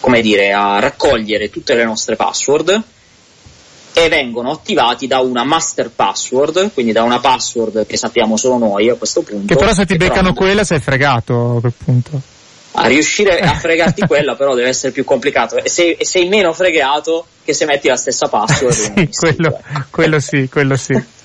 [0.00, 2.82] come dire a raccogliere tutte le nostre password
[3.96, 8.88] e vengono attivati da una master password, quindi da una password che sappiamo solo noi
[8.88, 9.46] a questo punto.
[9.46, 12.20] Che però se ti beccano però- quella sei fregato a quel punto.
[12.72, 17.24] a riuscire a fregarti quella però deve essere più complicato e sei, sei meno fregato
[17.44, 19.86] che se metti la stessa password sì, quello, distinta.
[19.90, 20.92] quello sì, quello sì.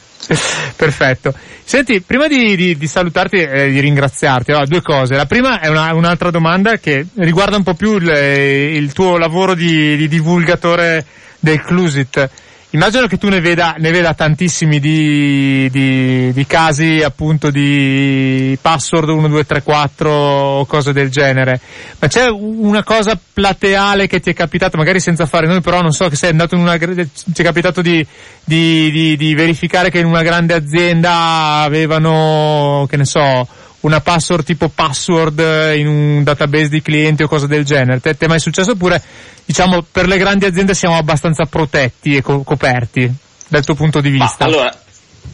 [0.75, 1.33] Perfetto.
[1.63, 5.15] Senti, prima di, di- di salutarti e di ringraziarti, allora, due cose.
[5.15, 9.53] La prima è una- un'altra domanda che riguarda un po' più il, il tuo lavoro
[9.55, 11.05] di, di divulgatore
[11.39, 12.29] del Clusit.
[12.71, 19.09] Immagino che tu ne veda, ne veda tantissimi di, di- di casi appunto di password
[19.09, 21.59] 1234 o cose del genere.
[21.97, 25.93] Ma c'è una cosa plateale che ti è capitato, magari senza fare noi, però non
[25.93, 28.05] so che sei andato in una, ti è capitato di,
[28.43, 33.47] di verificare che in una grande azienda avevano, che ne so,
[33.81, 35.39] una password tipo password
[35.75, 37.99] in un database di clienti o cose del genere.
[37.99, 39.01] Te, ti è mai successo oppure,
[39.45, 43.11] diciamo, per le grandi aziende siamo abbastanza protetti e co- coperti
[43.47, 44.45] dal tuo punto di Ma, vista?
[44.45, 44.81] allora,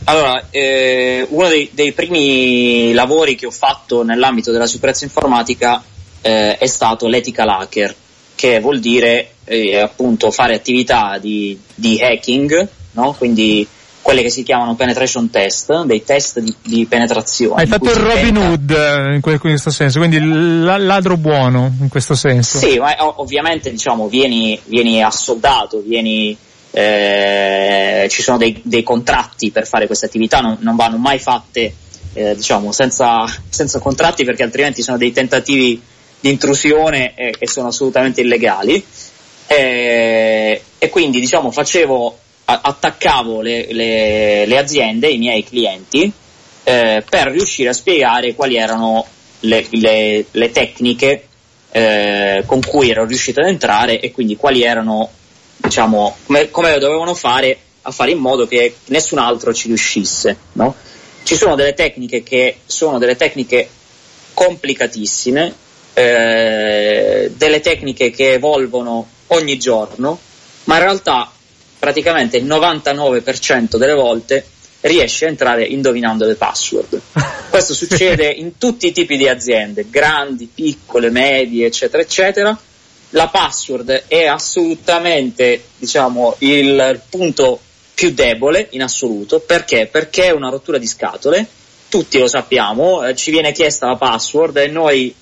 [0.06, 5.84] allora eh, uno dei, dei primi lavori che ho fatto nell'ambito della sicurezza informatica
[6.22, 7.96] eh, è stato l'ethical hacker,
[8.36, 13.14] che vuol dire eh, appunto fare attività di, di hacking, no?
[13.14, 13.68] quindi
[14.06, 17.64] quelle che si chiamano penetration test, dei test di, di penetrazione.
[17.64, 21.18] Hai fatto il Robin Hood eh, in que- in questo senso, quindi il la- ladro
[21.18, 22.60] buono in questo senso.
[22.60, 26.38] Sì, ma ov- ovviamente diciamo vieni, vieni assoldato, vieni,
[26.70, 31.74] eh, ci sono dei, dei contratti per fare queste attività, non, non vanno mai fatte
[32.14, 35.82] eh, diciamo senza, senza contratti perché altrimenti sono dei tentativi
[36.20, 38.86] di intrusione eh, che sono assolutamente illegali.
[39.48, 46.12] Eh, e quindi diciamo facevo, attaccavo le, le- le aziende, i miei clienti,
[46.64, 49.06] eh, per riuscire a spiegare quali erano
[49.42, 51.28] le, le- tecniche
[51.72, 55.10] eh, con cui ero riuscito ad entrare e quindi quali erano,
[55.58, 60.38] diciamo, come, come dovevano fare a fare in modo che nessun altro ci riuscisse.
[60.54, 60.76] No?
[61.24, 63.70] Ci sono delle tecniche che sono delle tecniche
[64.34, 65.54] complicatissime,
[65.94, 70.20] eh, delle tecniche che evolvono ogni giorno,
[70.66, 71.32] ma in realtà
[71.86, 74.44] praticamente il 99% delle volte
[74.82, 77.00] riesce a entrare indovinando le password.
[77.52, 82.60] Questo succede in tutti i tipi di aziende, grandi, piccole, medie, eccetera, eccetera.
[83.10, 87.60] La password è assolutamente, diciamo, il punto
[87.94, 89.40] più debole in assoluto.
[89.42, 89.86] Perché?
[89.86, 91.46] Perché è una rottura di scatole.
[91.88, 95.14] Tutti lo sappiamo, eh, ci viene chiesta la password e noi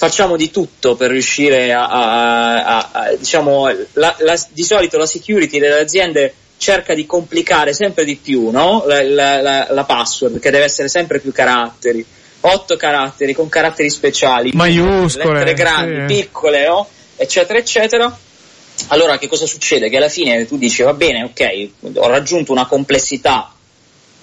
[0.00, 5.04] facciamo di tutto per riuscire a, a- a- a- diciamo, la- la- di solito la
[5.04, 8.84] security delle aziende cerca di complicare sempre di più, no?
[8.86, 12.02] La, la- la- password, che deve essere sempre più caratteri,
[12.40, 16.22] otto caratteri con caratteri speciali, Maiuscole, lettere grandi, sì.
[16.22, 16.88] piccole, no?
[17.16, 18.18] Eccetera, eccetera.
[18.86, 19.90] Allora che cosa succede?
[19.90, 23.52] Che alla fine tu dici va bene, ok, ho raggiunto una complessità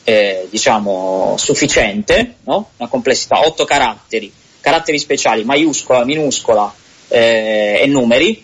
[0.03, 2.71] eh, diciamo sufficiente, no?
[2.77, 6.73] una complessità, otto caratteri, caratteri speciali, maiuscola, minuscola
[7.07, 8.43] eh, e numeri,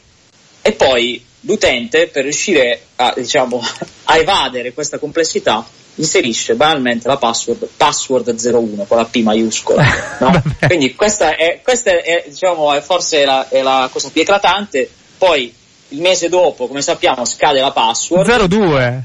[0.61, 3.61] e poi l'utente per riuscire a, diciamo,
[4.05, 9.85] a evadere questa complessità inserisce banalmente la password password 01 con la P maiuscola.
[10.19, 10.41] no?
[10.65, 14.89] Quindi questa è, questa è, diciamo, è forse la, è la cosa più eclatante.
[15.17, 15.53] Poi
[15.89, 18.47] il mese dopo, come sappiamo, scade la password.
[18.47, 19.03] 02.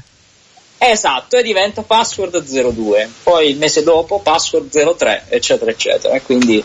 [0.81, 6.15] Esatto, e diventa password 02, poi il mese dopo password 03, eccetera, eccetera.
[6.15, 6.63] E quindi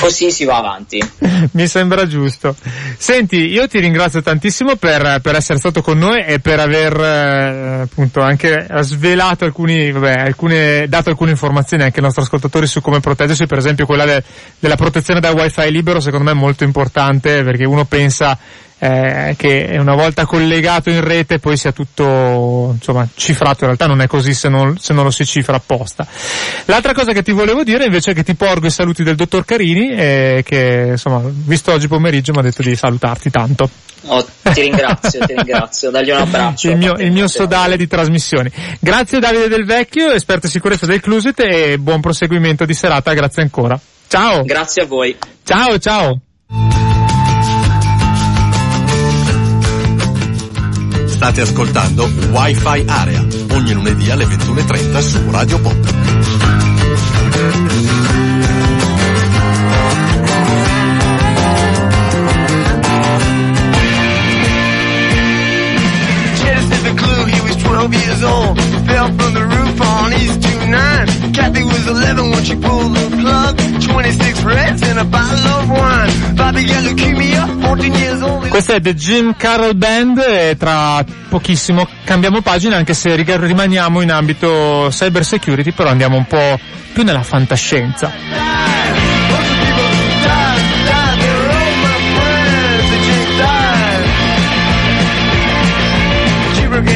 [0.00, 0.98] così si va avanti.
[1.52, 2.56] Mi sembra giusto.
[2.96, 7.80] Senti, io ti ringrazio tantissimo per, per essere stato con noi e per aver eh,
[7.82, 13.00] appunto anche svelato alcuni, vabbè, alcune, dato alcune informazioni anche ai nostri ascoltatori su come
[13.00, 14.22] proteggersi, per esempio quella de-
[14.58, 18.38] della protezione da wifi libero secondo me è molto importante perché uno pensa
[18.82, 24.00] eh, che una volta collegato in rete poi sia tutto insomma cifrato, in realtà non
[24.00, 26.04] è così se non, se non lo si cifra apposta.
[26.64, 29.44] L'altra cosa che ti volevo dire invece è che ti porgo i saluti del dottor
[29.44, 33.70] Carini eh, che insomma visto oggi pomeriggio mi ha detto di salutarti tanto.
[34.06, 36.70] Oh, ti ringrazio, ti ringrazio, dagli un abbraccio.
[36.72, 38.50] Il mio, il mio sodale di trasmissioni.
[38.80, 43.42] Grazie Davide Del Vecchio, esperto di sicurezza del Clusit e buon proseguimento di serata, grazie
[43.42, 43.78] ancora.
[44.08, 44.42] Ciao!
[44.42, 45.16] Grazie a voi.
[45.44, 46.20] Ciao, ciao!
[51.22, 55.90] State ascoltando Wi-Fi Area, ogni lunedì alle 21.30 su Radio Pop.
[67.92, 71.32] years old, fell from the roof on East 29.
[71.32, 76.34] Kathy was 11 when she pulled the plug, 26 reds and a bottle of wine.
[76.34, 78.48] Bobby got leukemia, 14 years old.
[78.48, 84.10] Questa è The Jim Carroll Band e tra pochissimo cambiamo pagina anche se rimaniamo in
[84.10, 86.58] ambito cyber security, però andiamo un po'
[86.92, 88.10] più nella fantascienza.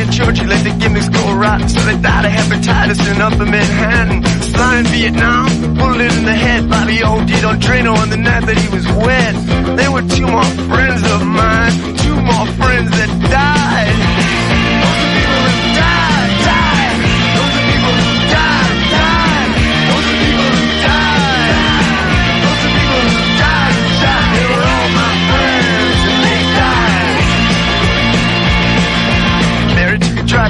[0.07, 1.71] in Georgia let the gimmicks go right.
[1.71, 4.25] So they died of hepatitis in upper Manhattan.
[4.43, 6.69] Slime in Vietnam, bullet in the head.
[6.69, 9.35] Bobby OD'd on Drano on the night that he was wet.
[9.79, 11.75] They were two more friends of mine,
[12.05, 14.16] two more friends that died.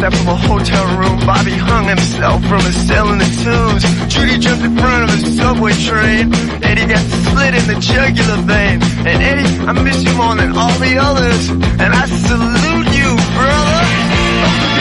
[0.04, 1.18] Out from a hotel room.
[1.26, 3.82] Bobby hung himself from a cell in the tombs.
[4.12, 6.32] Judy jumped in front of a subway train.
[6.62, 8.82] Eddie got slit in the jugular vein.
[9.06, 11.48] And Eddie, I miss you more than all the others.
[11.50, 14.75] And I salute you, brother.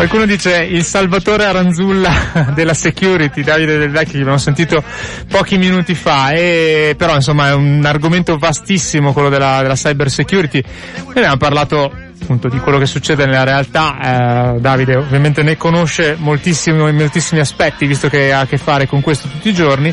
[0.00, 4.82] Qualcuno dice il Salvatore Aranzulla della security, Davide Del Vecchio, che abbiamo sentito
[5.28, 10.62] pochi minuti fa, e, però insomma è un argomento vastissimo quello della, della cyber security.
[11.04, 11.92] Noi abbiamo parlato
[12.30, 17.86] appunto di quello che succede nella realtà, eh, Davide ovviamente ne conosce moltissimi, moltissimi aspetti
[17.86, 19.92] visto che ha a che fare con questo tutti i giorni,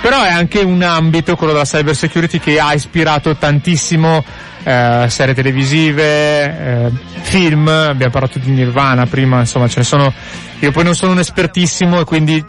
[0.00, 4.24] però è anche un ambito, quello della cyber security, che ha ispirato tantissimo
[4.64, 6.06] eh, serie televisive,
[6.42, 6.90] eh,
[7.22, 10.12] film, abbiamo parlato di Nirvana prima, insomma ce ne sono,
[10.58, 12.44] io poi non sono un espertissimo e quindi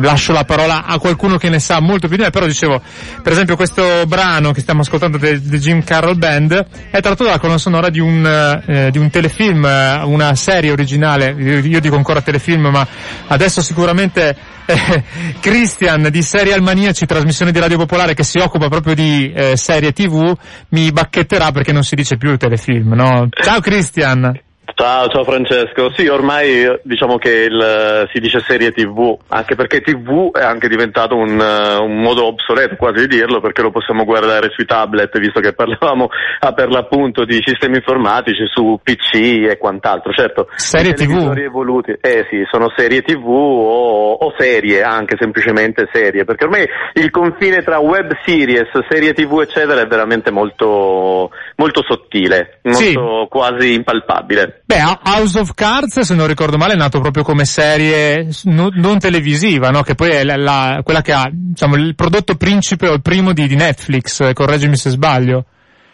[0.00, 2.80] lascio la parola a qualcuno che ne sa molto più di me, però dicevo,
[3.22, 7.38] per esempio questo brano che stiamo ascoltando del de Jim Carroll Band è tratto dalla
[7.38, 12.20] colonna sonora di un, eh, di un telefilm, eh, una serie originale, io dico ancora
[12.20, 12.86] telefilm, ma
[13.28, 14.36] adesso sicuramente
[14.66, 15.04] eh,
[15.40, 19.92] Christian di Serial Maniaci, trasmissione di Radio Popolare che si occupa proprio di eh, serie
[19.92, 20.36] tv,
[20.70, 23.28] mi bacchetterà perché non si dice più telefilm, no?
[23.30, 24.48] Ciao Christian!
[24.80, 25.92] Ciao, ciao Francesco.
[25.92, 31.16] Sì, ormai diciamo che il, si dice serie TV, anche perché TV è anche diventato
[31.16, 35.52] un, un, modo obsoleto quasi di dirlo, perché lo possiamo guardare sui tablet, visto che
[35.52, 36.08] parlavamo
[36.40, 40.12] ah, per l'appunto di sistemi informatici su PC e quant'altro.
[40.12, 41.30] Certo, serie TV.
[41.36, 47.10] evoluti, eh sì, sono serie TV o, o, serie, anche semplicemente serie, perché ormai il
[47.10, 53.28] confine tra web series, serie TV eccetera è veramente molto, molto sottile, molto sì.
[53.28, 54.62] quasi impalpabile.
[54.70, 59.70] Beh, House of Cards, se non ricordo male, è nato proprio come serie non, televisiva,
[59.70, 59.82] no?
[59.82, 63.32] Che poi è la, la, quella che ha, diciamo, il prodotto principe o il primo
[63.32, 65.46] di, di Netflix, correggimi se sbaglio.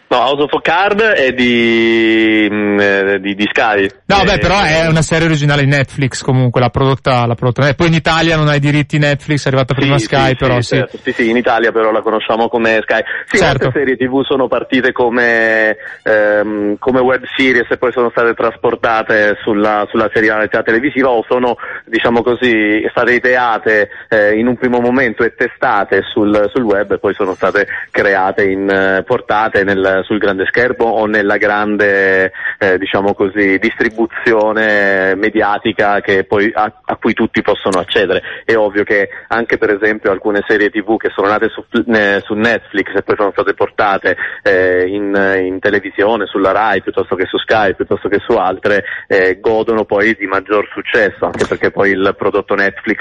[0.09, 3.89] No, House of Card è di, mm, eh, di, di Sky.
[4.05, 7.73] No, beh, però è una serie originale di Netflix comunque, l'ha prodotta, l'ha prodotta.
[7.73, 10.61] Poi in Italia non ha i diritti Netflix, è arrivata prima sì, Sky, sì, però
[10.61, 10.75] sì.
[10.77, 10.97] Certo.
[11.03, 11.11] sì.
[11.11, 13.01] Sì, in Italia però la conosciamo come Sky.
[13.25, 13.65] Sì, certo.
[13.65, 19.37] molte serie TV sono partite come, ehm, come web series e poi sono state trasportate
[19.41, 25.23] sulla, sulla serialità televisiva o sono, diciamo così, state ideate eh, in un primo momento
[25.23, 30.17] e testate sul, sul web e poi sono state create in, eh, portate nel sul
[30.17, 37.41] grande schermo o nella grande eh, diciamo così, distribuzione mediatica poi, a, a, cui tutti
[37.41, 38.21] possono accedere.
[38.45, 42.33] È ovvio che anche per esempio alcune serie tv che sono nate su, eh, su
[42.33, 47.37] Netflix e poi sono state portate eh, in, in, televisione, sulla Rai piuttosto che su
[47.37, 52.15] Sky, piuttosto che su altre, eh, godono poi di maggior successo, anche perché poi il
[52.17, 52.99] prodotto Netflix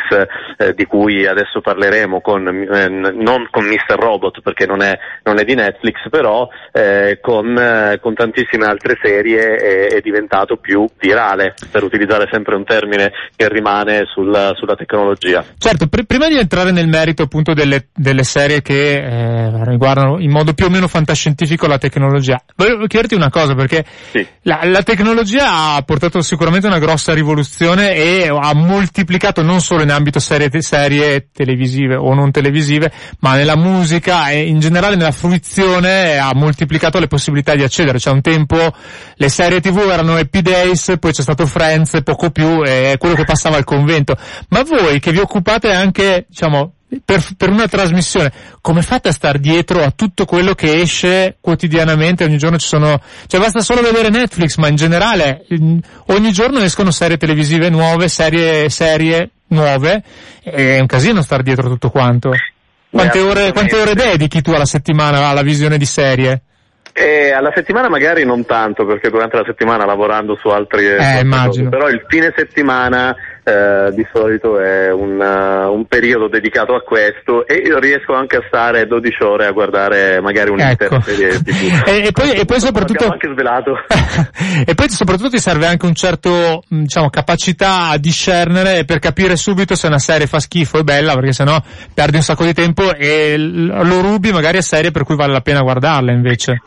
[0.57, 3.97] eh, di cui adesso parleremo con, eh, non con Mr.
[3.99, 6.86] Robot perché non è, non è di Netflix, però eh,
[7.21, 12.65] con, eh, con, tantissime altre serie è, è, diventato più virale, per utilizzare sempre un
[12.65, 15.45] termine che rimane sul, sulla tecnologia.
[15.59, 20.31] Certo, pr- prima di entrare nel merito appunto delle, delle serie che eh, riguardano in
[20.31, 24.27] modo più o meno fantascientifico la tecnologia, volevo chiederti una cosa perché sì.
[24.43, 29.91] la, la tecnologia ha portato sicuramente una grossa rivoluzione e ha moltiplicato non solo in
[29.91, 36.19] ambito serie, serie televisive o non televisive, ma nella musica e in generale nella fruizione
[36.19, 37.99] ha moltiplicato le possibilità di accedere.
[37.99, 38.73] Cioè un tempo
[39.15, 43.25] le serie tv erano Happy Days, poi c'è stato Friends, poco più, e quello che
[43.25, 44.17] passava al convento.
[44.49, 46.73] Ma voi che vi occupate anche, diciamo,
[47.05, 52.25] per, per, una trasmissione, come fate a star dietro a tutto quello che esce quotidianamente?
[52.25, 55.45] Ogni giorno ci sono, cioè basta solo vedere Netflix, ma in generale
[56.07, 60.03] ogni giorno escono serie televisive nuove, serie, serie nuove,
[60.43, 62.31] è un casino star dietro a tutto quanto.
[62.89, 66.43] Quante ore, quante ore dedichi tu alla settimana alla visione di serie?
[66.99, 71.69] Eh, alla settimana magari non tanto, perché durante la settimana lavorando su altri eh, immagino.
[71.69, 77.47] però il fine settimana eh, di solito è un, uh, un, periodo dedicato a questo
[77.47, 81.03] e io riesco anche a stare 12 ore a guardare magari un'intera ecco.
[81.03, 81.39] serie
[81.85, 83.13] e, e, poi, e poi soprattutto...
[83.13, 83.77] anche svelato.
[84.65, 89.75] e poi soprattutto ti serve anche un certo, diciamo, capacità a discernere per capire subito
[89.75, 91.61] se una serie fa schifo e bella, perché sennò
[91.93, 95.43] perdi un sacco di tempo e lo rubi magari a serie per cui vale la
[95.43, 96.63] pena guardarla invece.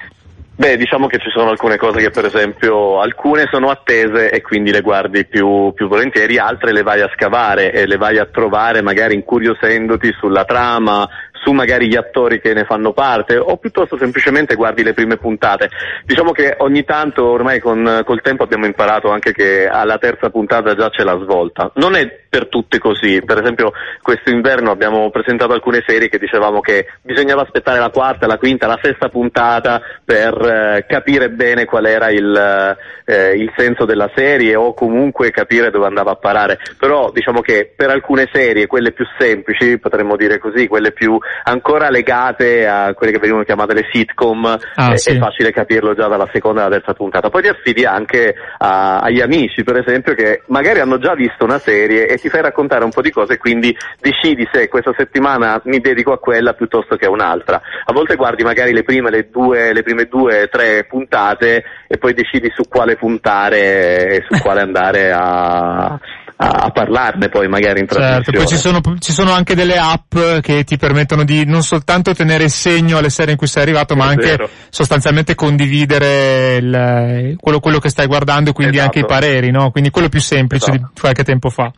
[0.60, 4.72] Beh, diciamo che ci sono alcune cose che per esempio alcune sono attese e quindi
[4.72, 8.82] le guardi più, più, volentieri, altre le vai a scavare e le vai a trovare
[8.82, 11.08] magari incuriosendoti sulla trama,
[11.44, 15.70] su magari gli attori che ne fanno parte o piuttosto semplicemente guardi le prime puntate.
[16.06, 20.76] Diciamo che ogni tanto ormai con, col tempo abbiamo imparato anche che alla terza puntata
[20.76, 21.72] già c'è la svolta.
[21.76, 23.72] Non è per tutte così, per esempio
[24.02, 28.68] questo inverno abbiamo presentato alcune serie che dicevamo che bisognava aspettare la quarta, la quinta,
[28.68, 34.56] la sesta puntata per eh, capire bene qual era il, eh, il senso della serie
[34.56, 36.60] o comunque capire dove andava a parare.
[36.78, 41.90] Però diciamo che per alcune serie, quelle più semplici, potremmo dire così, quelle più ancora
[41.90, 45.12] legate a quelle che venivano chiamate le sitcom, ah, è, sì.
[45.12, 47.30] è, facile capirlo già dalla seconda alla terza puntata.
[47.30, 51.60] Poi ti affidi anche a, agli amici, per esempio, che magari hanno già visto una
[51.60, 55.62] serie e ti fai raccontare un po' di cose e quindi decidi se questa settimana
[55.66, 57.62] mi dedico a quella piuttosto che a un'altra.
[57.86, 62.14] A volte guardi magari le prime, le due, le prime due, tre puntate e poi
[62.14, 66.00] decidi su quale puntare e su quale andare a,
[66.42, 68.24] a, parlarne poi magari in trasmissione.
[68.24, 72.14] Certo, poi ci sono, ci sono, anche delle app che ti permettono di non soltanto
[72.14, 74.50] tenere il segno alle serie in cui sei arrivato, ma è anche vero.
[74.70, 78.98] sostanzialmente condividere il, quello, quello, che stai guardando e quindi esatto.
[78.98, 79.70] anche i pareri, no?
[79.72, 80.92] Quindi quello più semplice esatto.
[80.94, 81.72] di qualche tempo fa.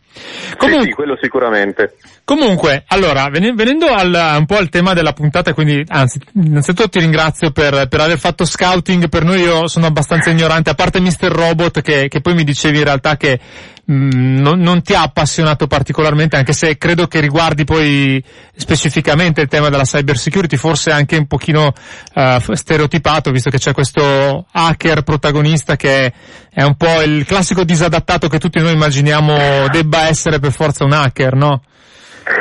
[0.56, 1.96] Comunque, sì, sì, quello sicuramente.
[2.24, 7.50] Comunque, allora, venendo al, un po' al tema della puntata, quindi, anzi, innanzitutto ti ringrazio
[7.50, 11.32] per, per aver fatto scouting per noi, io sono abbastanza ignorante, a parte Mr.
[11.32, 13.40] Robot che, che poi mi dicevi in realtà che
[13.90, 18.22] mm, non, non, ti ha appassionato particolarmente, anche se credo che riguardi poi
[18.54, 21.72] specificamente il tema della cyber security, forse anche un pochino
[22.14, 26.12] uh, stereotipato, visto che c'è questo hacker protagonista che
[26.50, 30.92] è un po' il classico disadattato che tutti noi immaginiamo debba essere per forza un
[30.92, 31.62] hacker, no?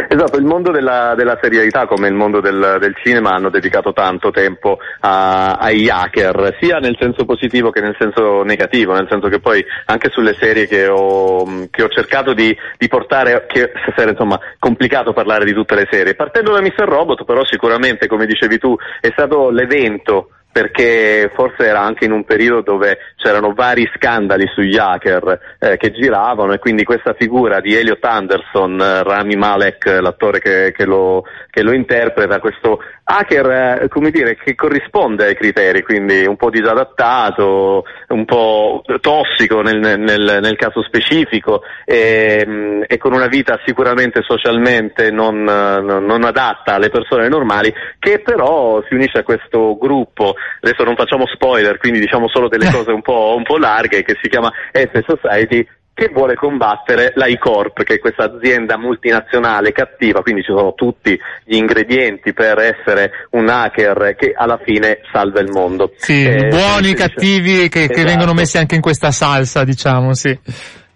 [0.08, 4.30] Esatto, il mondo della, della serialità come il mondo del, del, cinema hanno dedicato tanto
[4.30, 9.40] tempo a, ai hacker, sia nel senso positivo che nel senso negativo, nel senso che
[9.40, 14.40] poi anche sulle serie che ho, che ho cercato di, di, portare, che serie insomma
[14.60, 16.86] complicato parlare di tutte le serie, partendo da Mr.
[16.86, 22.24] Robot però sicuramente come dicevi tu è stato l'evento perché forse era anche in un
[22.24, 27.76] periodo dove c'erano vari scandali sugli hacker eh, che giravano e quindi questa figura di
[27.76, 33.88] Elliot Anderson, eh, Rami Malek, l'attore che, che, lo, che lo interpreta, questo hacker, eh,
[33.90, 40.40] come dire, che corrisponde ai criteri, quindi un po' disadattato, un po' tossico nel, nel,
[40.42, 46.90] nel caso specifico e, mm, e, con una vita sicuramente socialmente non, non, adatta alle
[46.90, 52.28] persone normali, che però si unisce a questo gruppo, adesso non facciamo spoiler, quindi diciamo
[52.28, 56.36] solo delle cose un po', un po larghe, che si chiama S Society, che vuole
[56.36, 62.58] combattere l'ICorp, che è questa azienda multinazionale cattiva, quindi ci sono tutti gli ingredienti per
[62.60, 65.92] essere un hacker che alla fine salva il mondo.
[65.98, 67.94] Sì, eh, buoni, cattivi che, esatto.
[67.94, 70.38] che vengono messi anche in questa salsa, diciamo, sì.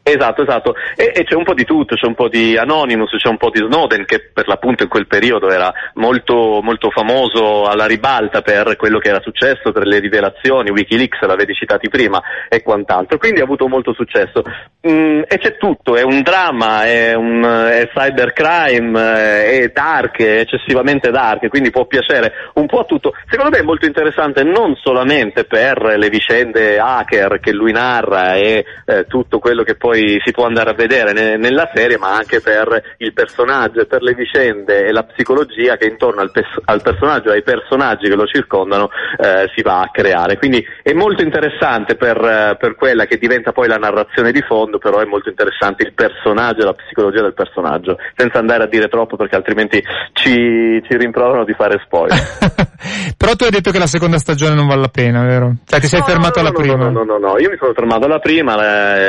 [0.07, 0.75] Esatto, esatto.
[0.95, 3.49] E, e, c'è un po' di tutto, c'è un po' di Anonymous, c'è un po'
[3.49, 8.75] di Snowden che per l'appunto in quel periodo era molto, molto famoso alla ribalta per
[8.75, 13.17] quello che era successo, per le rivelazioni, Wikileaks l'avevi citati prima e quant'altro.
[13.17, 14.43] Quindi ha avuto molto successo.
[14.87, 21.09] Mm, e c'è tutto, è un dramma, è, un, è cybercrime, è dark, è eccessivamente
[21.09, 23.13] dark, quindi può piacere un po' a tutto.
[23.27, 28.63] Secondo me è molto interessante non solamente per le vicende hacker che lui narra e
[28.85, 32.13] eh, tutto quello che poi poi si può andare a vedere ne, nella serie, ma
[32.13, 36.61] anche per il personaggio e per le vicende e la psicologia che intorno al, pes-
[36.65, 40.37] al personaggio e ai personaggi che lo circondano eh, si va a creare.
[40.37, 44.79] Quindi è molto interessante per, eh, per, quella che diventa poi la narrazione di fondo,
[44.79, 48.87] però è molto interessante il personaggio e la psicologia del personaggio, senza andare a dire
[48.87, 49.81] troppo perché altrimenti
[50.11, 52.19] ci, ci rimproverano di fare spoiler.
[53.17, 55.53] però tu hai detto che la seconda stagione non vale la pena, vero?
[55.65, 56.89] Cioè ti sei no, fermato no, alla no, prima?
[56.89, 58.55] No, no, no, no, io mi sono fermato alla prima,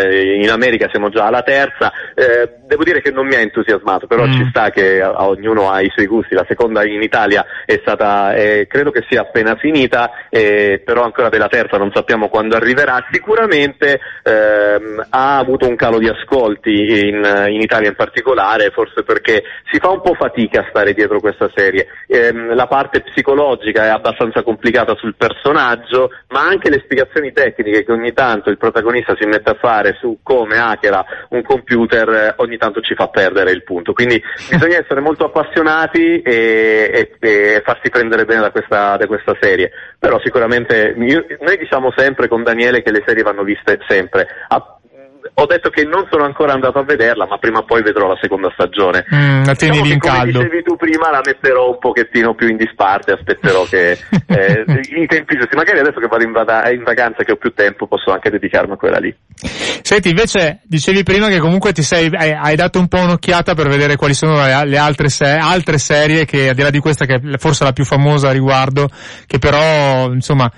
[0.03, 3.41] eh, in America America siamo già alla terza, eh, devo dire che non mi ha
[3.41, 4.33] entusiasmato, però mm.
[4.33, 7.79] ci sta che a, a ognuno ha i suoi gusti, la seconda in Italia è
[7.81, 12.57] stata, eh, credo che sia appena finita, eh, però ancora della terza non sappiamo quando
[12.57, 19.03] arriverà, sicuramente ehm, ha avuto un calo di ascolti in, in, Italia in particolare, forse
[19.03, 23.85] perché si fa un po' fatica a stare dietro questa serie, ehm, la parte psicologica
[23.85, 29.15] è abbastanza complicata sul personaggio, ma anche le spiegazioni tecniche che ogni tanto il protagonista
[29.19, 33.51] si mette a fare su come hackera un computer eh, ogni tanto ci fa perdere
[33.51, 33.93] il punto.
[33.93, 39.37] Quindi bisogna essere molto appassionati e, e, e farsi prendere bene da questa, da questa
[39.41, 39.71] serie.
[39.99, 44.27] Però sicuramente io, noi diciamo sempre con Daniele che le serie vanno viste sempre.
[44.49, 44.76] A,
[45.39, 48.19] ho detto che non sono ancora andato a vederla, ma prima o poi vedrò la
[48.19, 49.05] seconda stagione.
[49.15, 50.39] Mm, la diciamo in come caldo.
[50.39, 54.65] dicevi tu prima, la metterò un pochettino più in disparte, aspetterò che eh,
[54.97, 55.55] i tempi giusti.
[55.55, 58.73] Magari adesso che vado in, vada- in, vacanza, che ho più tempo, posso anche dedicarmi
[58.73, 59.15] a quella lì.
[59.83, 63.69] Senti, invece, dicevi prima che comunque ti sei, hai, hai dato un po' un'occhiata per
[63.69, 67.05] vedere quali sono le, le altre, se- altre serie che, al di là di questa,
[67.05, 68.89] che è forse la più famosa a riguardo,
[69.27, 70.51] che però, insomma,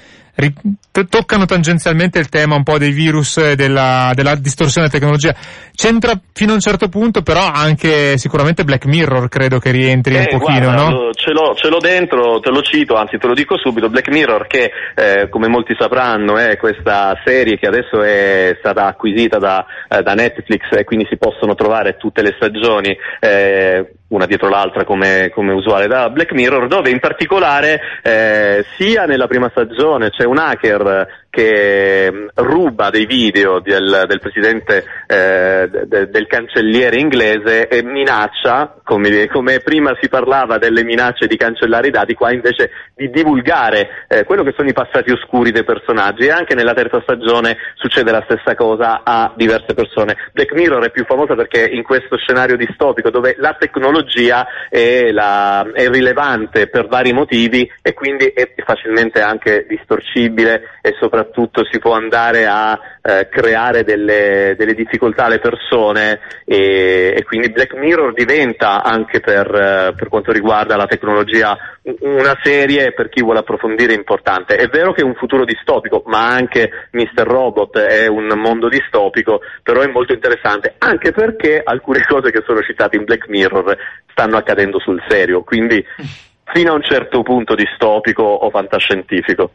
[1.09, 5.35] toccano tangenzialmente il tema un po' dei virus e della, della distorsione della tecnologia.
[5.75, 10.21] C'entra fino a un certo punto, però anche sicuramente Black Mirror credo che rientri eh,
[10.21, 11.11] un pochino, guarda, no?
[11.13, 14.47] Ce l'ho, ce l'ho, dentro, te lo cito, anzi te lo dico subito, Black Mirror
[14.47, 20.03] che eh, come molti sapranno è questa serie che adesso è stata acquisita da, eh,
[20.03, 25.31] da Netflix e quindi si possono trovare tutte le stagioni eh, una dietro l'altra come,
[25.35, 30.39] come, usuale da Black Mirror, dove in particolare eh, sia nella prima stagione c'è un
[30.39, 37.85] hacker che mm, ruba dei video del, del presidente eh, de, del cancelliere inglese e
[37.85, 43.09] minaccia, come, come, prima si parlava delle minacce di cancellare i dati, qua invece di
[43.11, 47.57] divulgare eh, quello che sono i passati oscuri dei personaggi e anche nella terza stagione
[47.77, 50.17] succede la stessa cosa a diverse persone.
[50.33, 55.65] Black Mirror è più famosa perché in questo scenario distopico dove la tecnologia è, la,
[55.73, 61.27] è rilevante per vari motivi e quindi è facilmente anche distorcibile e soprattutto
[61.71, 67.75] si può andare a eh, creare delle, delle, difficoltà alle persone e, e, quindi Black
[67.75, 71.57] Mirror diventa anche per, eh, per, quanto riguarda la tecnologia
[72.01, 74.57] una serie per chi vuole approfondire importante.
[74.57, 77.23] È vero che è un futuro distopico, ma anche Mr.
[77.23, 82.61] Robot è un mondo distopico, però è molto interessante anche perché alcune cose che sono
[82.63, 83.77] citate in Black Mirror
[84.11, 85.85] stanno accadendo sul serio, quindi
[86.53, 89.51] fino a un certo punto distopico o fantascientifico.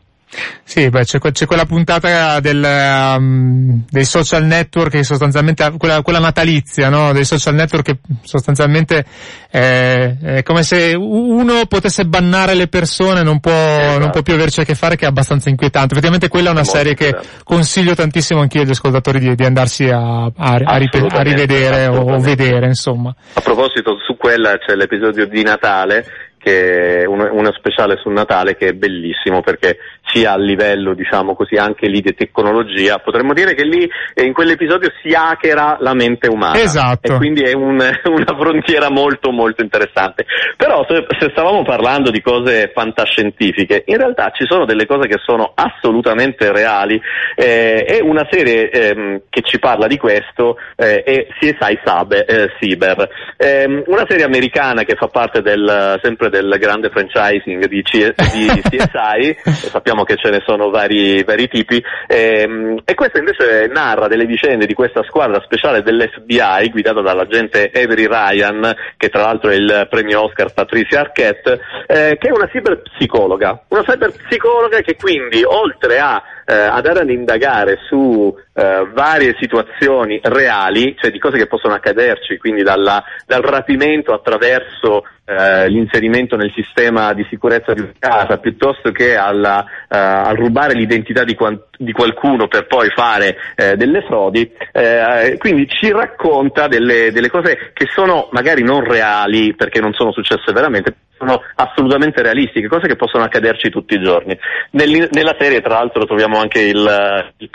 [0.63, 6.19] Sì, beh, c'è, c'è, quella puntata del, um, dei social network che sostanzialmente, quella, quella
[6.19, 7.11] natalizia, no?
[7.13, 9.05] Dei social network che sostanzialmente
[9.49, 13.99] è, è, come se uno potesse bannare le persone, non può, esatto.
[13.99, 15.93] non può più averci a che fare, che è abbastanza inquietante.
[15.93, 19.89] Effettivamente quella è una Molto serie che consiglio tantissimo anch'io agli ascoltatori di, di andarsi
[19.89, 23.13] a, a, a, a rivedere o vedere, insomma.
[23.33, 26.05] A proposito, su quella c'è l'episodio di Natale
[26.43, 29.77] che uno, uno, speciale sul Natale che è bellissimo perché
[30.13, 34.33] sia a livello diciamo così anche lì di tecnologia potremmo dire che lì eh, in
[34.33, 36.59] quell'episodio si hackera la mente umana.
[36.59, 37.13] Esatto.
[37.13, 40.25] e quindi è un, una frontiera molto molto interessante.
[40.55, 45.19] Però se, se, stavamo parlando di cose fantascientifiche in realtà ci sono delle cose che
[45.23, 46.99] sono assolutamente reali
[47.35, 52.49] eh, e una serie ehm, che ci parla di questo eh, è CSI Sabe, eh,
[52.59, 53.09] Cyber.
[53.37, 58.61] Ehm, una serie americana che fa parte del sempre del grande franchising di, C- di
[58.61, 59.35] CSI,
[59.69, 64.25] sappiamo che ce ne sono vari, vari tipi, e, ehm, e, questa invece narra delle
[64.25, 69.87] vicende di questa squadra speciale dell'FBI guidata dall'agente Avery Ryan, che tra l'altro è il
[69.89, 76.21] premio Oscar Patricia Arquette, eh, che è una cyberpsicologa, una cyberpsicologa che quindi oltre a
[76.45, 82.37] eh, andare ad indagare su eh, varie situazioni reali, cioè di cose che possono accaderci,
[82.37, 88.91] quindi dalla, dal rapimento attraverso eh, l'inserimento nel sistema di sicurezza di una casa, piuttosto
[88.91, 94.01] che alla, eh, al rubare l'identità di, quant- di, qualcuno per poi fare eh, delle
[94.01, 99.93] frodi, eh, quindi ci racconta delle, delle cose che sono magari non reali perché non
[99.93, 100.93] sono successe veramente,
[101.25, 104.37] sono assolutamente realistiche, cose che possono accaderci tutti i giorni.
[104.71, 107.49] Nell- nella serie, tra l'altro, troviamo anche il, il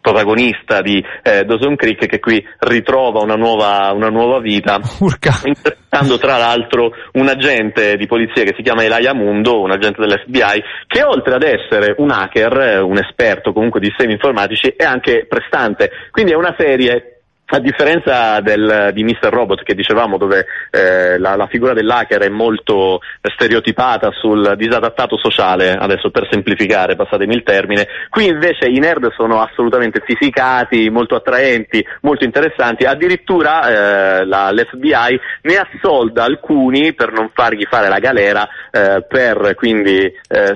[0.00, 5.32] protagonista di eh, Dawson Creek che qui ritrova una nuova, una nuova vita Urca.
[5.44, 10.62] interpretando tra l'altro un agente di polizia che si chiama Elijah Mundo, un agente dell'FBI
[10.86, 15.90] che oltre ad essere un hacker, un esperto comunque di sistemi informatici è anche prestante,
[16.10, 17.17] quindi è una serie
[17.50, 19.30] a differenza del, di Mr.
[19.30, 25.72] Robot che dicevamo dove eh, la, la, figura dell'hacker è molto stereotipata sul disadattato sociale,
[25.72, 31.82] adesso per semplificare, passatemi il termine, qui invece i nerd sono assolutamente fisicati, molto attraenti,
[32.02, 38.46] molto interessanti, addirittura eh, la, l'FBI ne assolda alcuni per non fargli fare la galera,
[38.70, 40.12] eh, per quindi eh,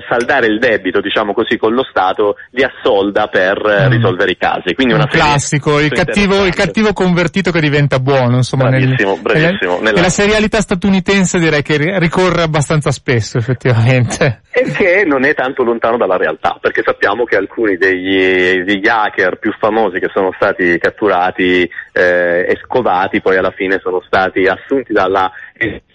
[0.07, 3.91] saldare il debito, diciamo così, con lo Stato, li assolda per eh, mm.
[3.91, 4.75] risolvere i casi.
[4.75, 8.69] Quindi una un classico, il cattivo, il cattivo cattivo convertito che diventa buono, insomma.
[8.69, 9.77] Bravissimo, nel, bravissimo.
[9.77, 9.91] Nella...
[9.91, 14.41] nella serialità statunitense direi che ricorre abbastanza spesso, effettivamente.
[14.51, 19.37] E che non è tanto lontano dalla realtà, perché sappiamo che alcuni degli, degli hacker
[19.37, 24.93] più famosi che sono stati catturati eh, e scovati poi alla fine sono stati assunti
[24.93, 25.31] dalla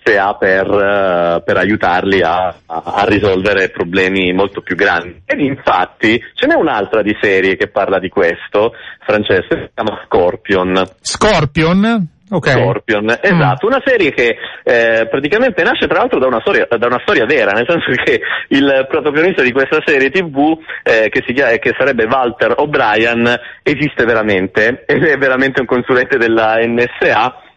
[0.09, 5.23] NSA per, uh, per aiutarli a, a, a, risolvere problemi molto più grandi.
[5.27, 8.73] Ed infatti ce n'è un'altra di serie che parla di questo,
[9.05, 10.83] Francesco, si chiama Scorpion.
[11.01, 12.17] Scorpion?
[12.31, 12.61] Okay.
[12.61, 13.23] Scorpion, mm.
[13.23, 17.25] esatto, una serie che eh, praticamente nasce tra l'altro da una, storia, da una, storia,
[17.25, 21.75] vera, nel senso che il protagonista di questa serie tv, eh, che, si chiama, che
[21.79, 27.48] sarebbe Walter O'Brien, esiste veramente ed è veramente un consulente della NSA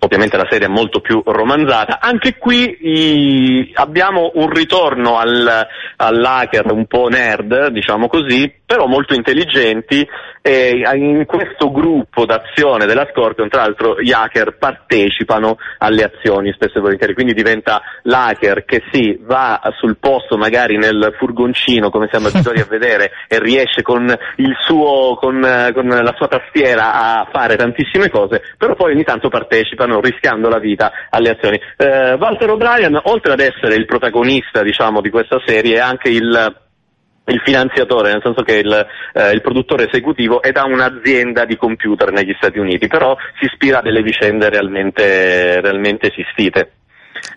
[0.00, 1.98] ovviamente la serie è molto più romanzata.
[2.00, 9.14] Anche qui i, abbiamo un ritorno al, all'hacker un po' nerd, diciamo così, però molto
[9.14, 10.06] intelligenti
[10.42, 16.78] e in questo gruppo d'azione della Scorpion, tra l'altro, gli hacker partecipano alle azioni spesso
[16.78, 22.28] e volentieri, quindi diventa l'hacker che sì, va sul posto magari nel furgoncino, come siamo
[22.32, 24.06] abituati a vedere, e riesce con,
[24.64, 30.00] suo, con, con la sua tastiera a fare tantissime cose, però poi ogni tanto partecipano
[30.00, 31.60] rischiando la vita alle azioni.
[31.76, 36.68] Eh, Walter O'Brien, oltre ad essere il protagonista, diciamo, di questa serie, è anche il
[37.26, 42.10] il finanziatore, nel senso che il, eh, il, produttore esecutivo è da un'azienda di computer
[42.10, 46.72] negli Stati Uniti, però si ispira a delle vicende realmente, realmente esistite.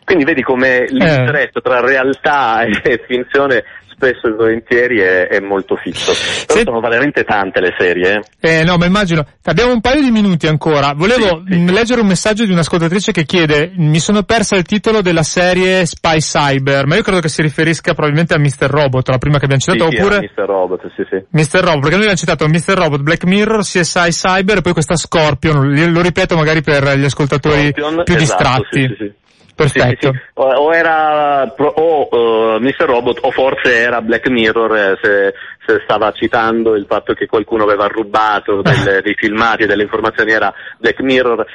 [0.06, 1.50] Quindi vedi come eh.
[1.62, 3.64] tra realtà e finzione
[4.04, 6.12] spesso e volentieri è, è molto fisso.
[6.46, 6.66] Però Se...
[6.66, 8.22] sono veramente tante le serie.
[8.40, 8.60] Eh.
[8.60, 9.26] eh no, ma immagino.
[9.44, 10.94] Abbiamo un paio di minuti ancora.
[10.94, 11.72] Volevo sì, sì.
[11.72, 16.18] leggere un messaggio di un'ascoltatrice che chiede, mi sono persa il titolo della serie Spy
[16.18, 18.70] Cyber, ma io credo che si riferisca probabilmente a Mr.
[18.70, 20.20] Robot, la prima che abbiamo citato, sì, oppure...
[20.20, 20.46] Mr.
[20.46, 21.24] Robot, sì, sì.
[21.30, 21.64] Mr.
[21.64, 22.78] Robot, perché noi abbiamo citato Mr.
[22.78, 27.72] Robot, Black Mirror, CSI Cyber e poi questa Scorpion, lo ripeto magari per gli ascoltatori
[27.72, 29.22] Scorpion, più esatto, distratti.
[29.56, 30.12] Sì, sì, Perfetto.
[30.12, 32.86] Sì, sì, O, o, era o uh, Mr.
[32.86, 35.34] Robot o forse era Black Mirror eh, se,
[35.66, 40.32] se, stava citando il fatto che qualcuno aveva rubato delle, dei filmati e delle informazioni
[40.32, 41.46] era Black Mirror,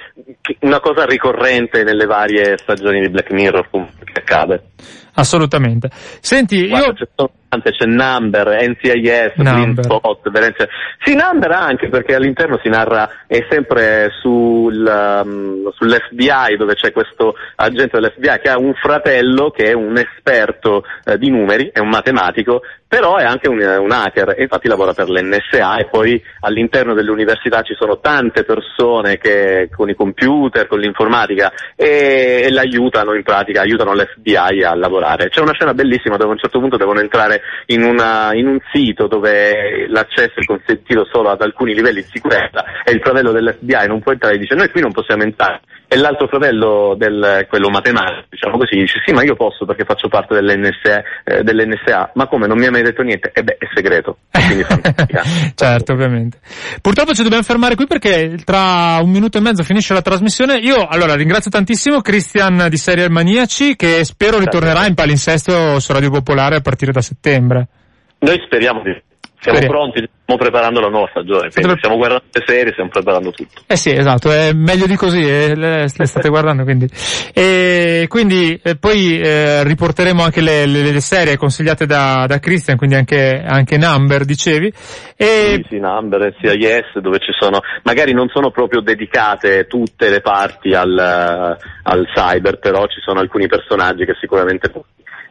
[0.60, 4.62] una cosa ricorrente nelle varie stagioni di Black Mirror che accade.
[5.14, 5.90] Assolutamente.
[6.20, 7.30] Senti, Guarda, io...
[7.48, 10.68] C'è, c'è Number, NCIS, Blindspot, Verenze.
[11.02, 17.34] Sì, Number anche perché all'interno si narra, è sempre sul, um, sull'FBI dove c'è questo
[17.56, 21.88] agente dell'FBI che ha un fratello che è un esperto uh, di numeri, è un
[21.88, 26.94] matematico, però è anche un, un hacker e infatti lavora per l'NSA e poi all'interno
[26.94, 33.22] dell'università ci sono tante persone che con i computer, con l'informatica e, e l'aiutano in
[33.22, 35.28] pratica, aiutano l'FBI a lavorare.
[35.28, 38.58] C'è una scena bellissima dove a un certo punto devono entrare in, una, in un
[38.72, 43.86] sito dove l'accesso è consentito solo ad alcuni livelli di sicurezza e il fratello dell'FBI
[43.86, 45.60] non può entrare e dice noi qui non possiamo entrare.
[45.90, 50.08] E l'altro fratello, del, quello matematico, diciamo così, dice sì ma io posso perché faccio
[50.08, 52.10] parte dell'NSA, eh, dell'NSA.
[52.12, 53.30] ma come non mi ha mai detto niente?
[53.32, 54.18] E beh è segreto.
[55.54, 56.40] certo, ovviamente.
[56.82, 60.58] Purtroppo ci dobbiamo fermare qui perché tra un minuto e mezzo finisce la trasmissione.
[60.58, 66.10] Io allora ringrazio tantissimo Christian di Serial Maniaci che spero ritornerà in palinsesto su Radio
[66.10, 67.66] Popolare a partire da settembre.
[68.18, 68.94] Noi speriamo di
[69.40, 69.68] siamo Speriamo.
[69.68, 73.62] pronti, stiamo preparando la nuova stagione, quindi stiamo guardando le serie, stiamo preparando tutto.
[73.66, 76.88] Eh sì, esatto, è meglio di così, eh, le, le, state guardando quindi.
[77.32, 82.76] E quindi eh, poi eh, riporteremo anche le, le, le, serie consigliate da, da Christian,
[82.76, 84.72] quindi anche, anche Number, dicevi.
[85.16, 85.62] E...
[85.62, 90.20] Sì, sì, Number sia Yes, dove ci sono, magari non sono proprio dedicate tutte le
[90.20, 94.68] parti al, al cyber, però ci sono alcuni personaggi che sicuramente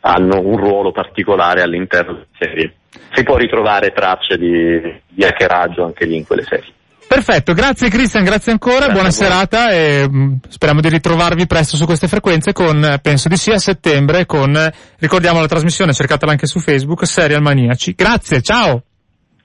[0.08, 2.74] hanno un ruolo particolare all'interno della serie.
[3.14, 4.80] Si può ritrovare tracce di,
[5.10, 6.74] di hackeraggio anche lì in quelle serie.
[7.08, 11.86] Perfetto, grazie Cristian, grazie ancora, grazie buona serata e mm, speriamo di ritrovarvi presto su
[11.86, 14.53] queste frequenze con, penso di sì, a settembre con,
[14.99, 17.93] ricordiamo la trasmissione, cercatela anche su Facebook, Serial Maniaci.
[17.93, 18.84] Grazie, ciao!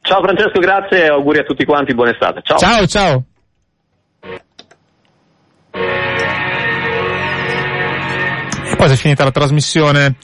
[0.01, 2.41] Ciao Francesco, grazie e auguri a tutti quanti, buona estate.
[2.43, 2.59] Ciao!
[2.59, 3.25] Ciao, ciao!
[8.91, 10.17] È finita la trasmissione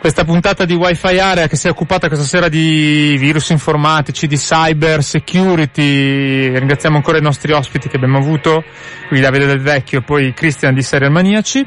[0.00, 4.36] questa puntata di Wi-Fi Area che si è occupata questa sera di virus informatici, di
[4.36, 6.58] cyber security.
[6.58, 8.64] Ringraziamo ancora i nostri ospiti che abbiamo avuto,
[9.08, 11.66] qui Davide Del Vecchio e poi Cristian di Serial Maniaci.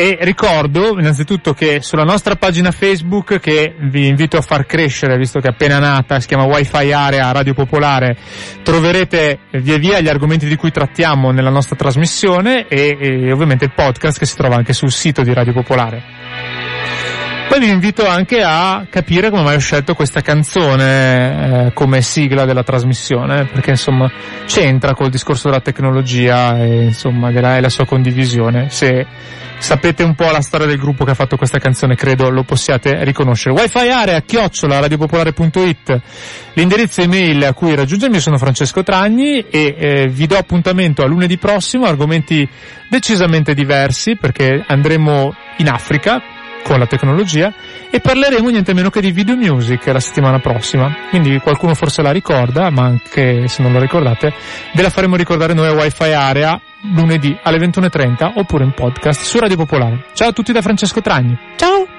[0.00, 5.40] E ricordo innanzitutto che sulla nostra pagina Facebook, che vi invito a far crescere, visto
[5.40, 8.16] che è appena nata, si chiama Wi-Fi Area Radio Popolare,
[8.62, 13.72] troverete via via gli argomenti di cui trattiamo nella nostra trasmissione e, e ovviamente il
[13.74, 16.67] podcast che si trova anche sul sito di Radio Popolare.
[17.48, 22.44] Poi vi invito anche a capire come mai ho scelto questa canzone eh, come sigla
[22.44, 24.12] della trasmissione, perché insomma
[24.44, 28.68] c'entra col discorso della tecnologia e insomma della, la sua condivisione.
[28.68, 29.06] Se
[29.56, 33.02] sapete un po' la storia del gruppo che ha fatto questa canzone, credo lo possiate
[33.02, 33.54] riconoscere.
[33.54, 36.00] Wi-Fi area chiocciola radiopopolare.it
[36.52, 41.38] l'indirizzo email a cui raggiungermi sono Francesco Tragni e eh, vi do appuntamento a lunedì
[41.38, 42.46] prossimo, argomenti
[42.90, 47.52] decisamente diversi perché andremo in Africa con la tecnologia
[47.90, 50.94] e parleremo niente meno che di video music la settimana prossima.
[51.10, 54.32] Quindi qualcuno forse la ricorda, ma anche se non la ricordate,
[54.74, 56.60] ve la faremo ricordare noi a Wi-Fi Area
[56.94, 60.06] lunedì alle 21.30 oppure in podcast su Radio Popolare.
[60.12, 61.36] Ciao a tutti da Francesco Tragni.
[61.56, 61.97] Ciao!